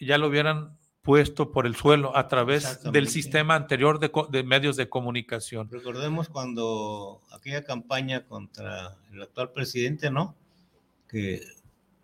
[0.00, 4.76] ya lo hubieran puesto por el suelo a través del sistema anterior de, de medios
[4.76, 5.68] de comunicación.
[5.70, 10.34] Recordemos cuando aquella campaña contra el actual presidente, ¿no?
[11.08, 11.40] Que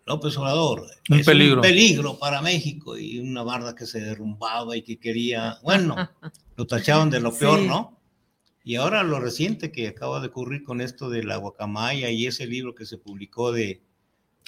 [0.07, 1.57] López Obrador Un es peligro.
[1.57, 5.95] un peligro para México y una barda que se derrumbaba y que quería, bueno,
[6.57, 7.67] lo tachaban de lo peor, Sí.
[7.67, 7.99] ¿no?
[8.63, 12.47] Y ahora lo reciente que acaba de ocurrir con esto de la guacamaya y ese
[12.47, 13.83] libro que se publicó de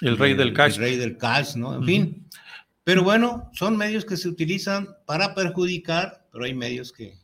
[0.01, 0.73] El rey del cash.
[0.75, 1.73] El rey del cash, ¿no?
[1.73, 1.85] En Ujú.
[1.85, 2.27] fin.
[2.88, 7.19] Pero bueno, son medios que se utilizan para perjudicar, pero hay medios que,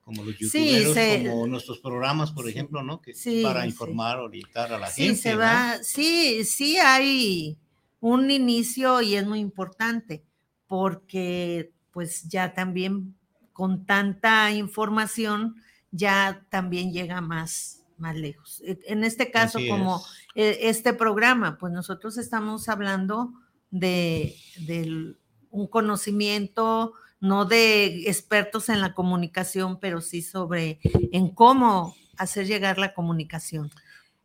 [0.00, 2.50] como los Sí, youtuberos, se- como nuestros programas, por Sí.
[2.50, 3.00] ejemplo, ¿no?
[3.00, 5.22] Que Sí, para informar, orientar a la Sí, gente.
[5.22, 5.38] se ¿no?
[5.38, 7.56] va, sí, sí hay
[8.00, 10.24] un inicio y es muy importante
[10.66, 13.14] porque pues ya también
[13.52, 15.54] con tanta información
[15.92, 18.60] ya también llega más, más lejos.
[18.66, 20.02] E- En este caso, Así como es.
[20.34, 23.32] eh, este programa, pues nosotros estamos hablando
[23.74, 25.16] de,
[25.50, 30.78] un conocimiento, no de expertos en la comunicación, pero sí sobre
[31.12, 33.70] en cómo hacer llegar la comunicación.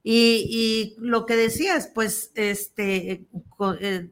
[0.04, 3.28] Y, y lo que decías, pues, este,
[3.82, 4.12] eh,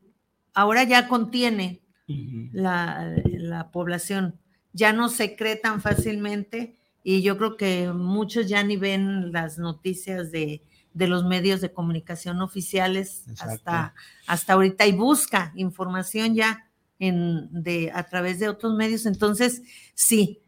[0.53, 4.39] ahora ya contiene la, la población,
[4.73, 9.57] ya no se cree tan fácilmente y yo creo que muchos ya ni ven las
[9.57, 10.61] noticias de,
[10.97, 13.53] de los medios de comunicación oficiales Exacto.
[13.53, 13.93] hasta,
[14.27, 16.67] hasta ahorita y busca información ya
[16.99, 19.05] en, de, a través de otros medios.
[19.05, 19.61] Entonces,
[19.93, 20.39] sí,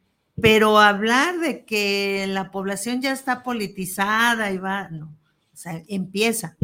[0.42, 5.06] pero hablar de que la población ya está politizada y va, no,
[5.54, 6.58] o sea, empieza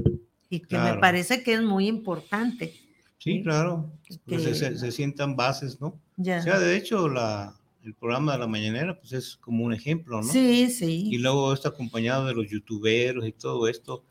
[0.50, 2.74] y que me parece que es muy importante.
[3.18, 3.92] Sí, claro.
[4.26, 6.00] Pues se, que- se- se sientan bases, ¿no?
[6.18, 6.40] Ya.
[6.40, 7.54] O sea, de hecho, la,
[7.86, 10.28] el programa de la mañanera, pues es como un ejemplo, ¿no?
[10.32, 11.08] Sí, sí.
[11.12, 14.04] y luego está acompañado de los youtuberos y todo esto,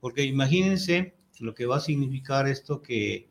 [0.00, 3.28] porque imagínense lo que va a significar esto que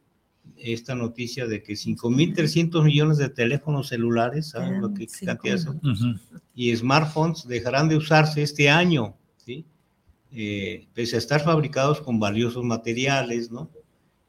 [0.58, 5.62] esta noticia de que 5.300 millones de teléfonos celulares, ¿saben lo que Eran cantidad es?
[5.64, 6.42] cinco Ujú.
[6.56, 9.66] y smartphones dejarán de usarse este año, ¿sí?
[10.32, 13.70] Eh, pese a estar fabricados con valiosos materiales, ¿no?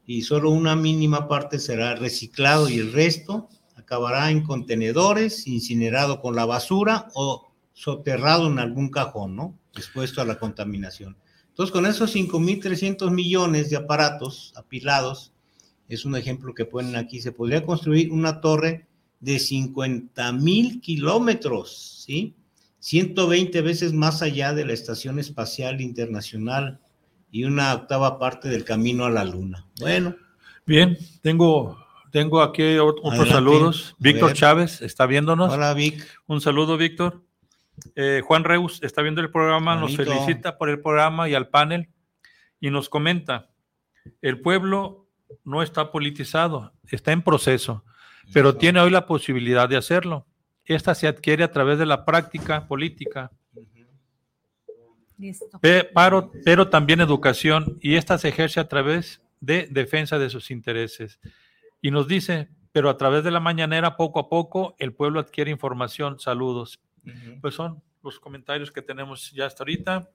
[0.05, 3.49] Y solo una mínima parte será reciclado y el resto
[3.91, 9.59] acabará en contenedores, incinerado con la basura o soterrado en algún cajón, ¿no?
[9.75, 11.17] Expuesto a la contaminación.
[11.49, 15.33] Entonces, con esos 5.300 millones de aparatos apilados,
[15.89, 18.87] es un ejemplo que ponen aquí, se podría construir una torre
[19.19, 22.33] de 50 mil kilómetros, ¿sí?
[22.79, 26.79] 120 veces más allá de la Estación Espacial Internacional
[27.29, 29.67] y una octava parte del camino a la Luna.
[29.81, 30.15] Bueno.
[30.65, 31.77] Bien, tengo,
[32.11, 33.95] tengo aquí otros saludos.
[33.99, 35.51] Víctor Chávez está viéndonos.
[35.53, 36.05] Hola, Vic.
[36.27, 37.23] Un saludo, Víctor.
[37.95, 41.89] Eh, Juan Reus está viendo el programa, nos felicita por el programa y al panel
[42.59, 43.49] y nos comenta,
[44.21, 45.07] el pueblo
[45.43, 47.83] no está politizado, está en proceso,
[48.33, 50.27] pero tiene hoy la posibilidad de hacerlo.
[50.65, 53.31] Esta se adquiere a través de la práctica política.
[55.61, 61.19] Pero, pero también educación y esta se ejerce a través de defensa de sus intereses.
[61.81, 65.51] Y nos dice, pero a través de la mañanera, poco a poco, el pueblo adquiere
[65.51, 66.19] información.
[66.19, 66.79] Saludos.
[67.41, 70.09] Pues son los comentarios que tenemos ya hasta ahorita.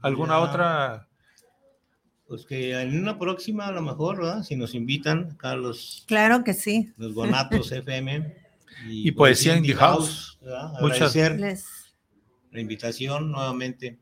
[0.00, 1.08] ¿Alguna otra?
[2.26, 4.42] Pues que en una próxima, a lo mejor, ¿verdad?
[4.42, 6.04] Si nos invitan acá los.
[6.06, 6.92] Claro que sí.
[6.96, 8.44] Los Bonatos FM.
[8.88, 10.38] Y, Poesía Indie House.
[10.80, 11.94] Muchas gracias.
[12.50, 13.98] La invitación nuevamente.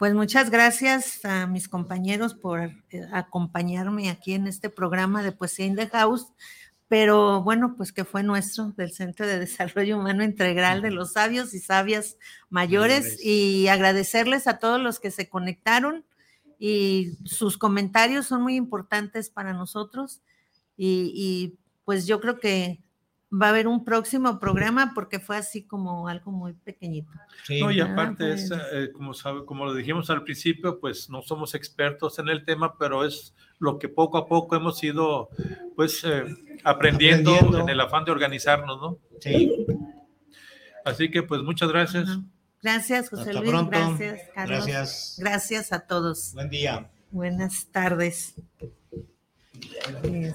[0.00, 5.66] Pues muchas gracias a mis compañeros por eh, acompañarme aquí en este programa de Poesía
[5.66, 6.32] in the House
[6.88, 11.52] pero bueno, pues que fue nuestro, del Centro de Desarrollo Humano Integral de los Sabios
[11.52, 12.16] y Sabias
[12.48, 16.06] Mayores, y agradecerles a todos los que se conectaron
[16.58, 20.22] y sus comentarios son muy importantes para nosotros
[20.78, 22.80] y, y pues yo creo que
[23.32, 27.12] va a haber un próximo programa porque fue así como algo muy pequeñito.
[27.60, 31.54] No, y aparte, es, eh, como, sabe, como lo dijimos al principio, pues no somos
[31.54, 35.28] expertos en el tema, pero es lo que poco a poco hemos ido
[35.76, 36.24] pues eh,
[36.64, 38.98] aprendiendo, en el afán de organizarnos, ¿no?
[39.20, 39.66] Sí.
[40.84, 42.08] Así que pues muchas gracias.
[42.62, 43.52] Gracias, José Luis.
[43.68, 44.66] Gracias, Carlos.
[44.66, 45.16] Gracias.
[45.18, 46.32] Gracias a todos.
[46.34, 46.90] Buen día.
[47.10, 48.34] Buenas tardes.
[50.02, 50.34] Este...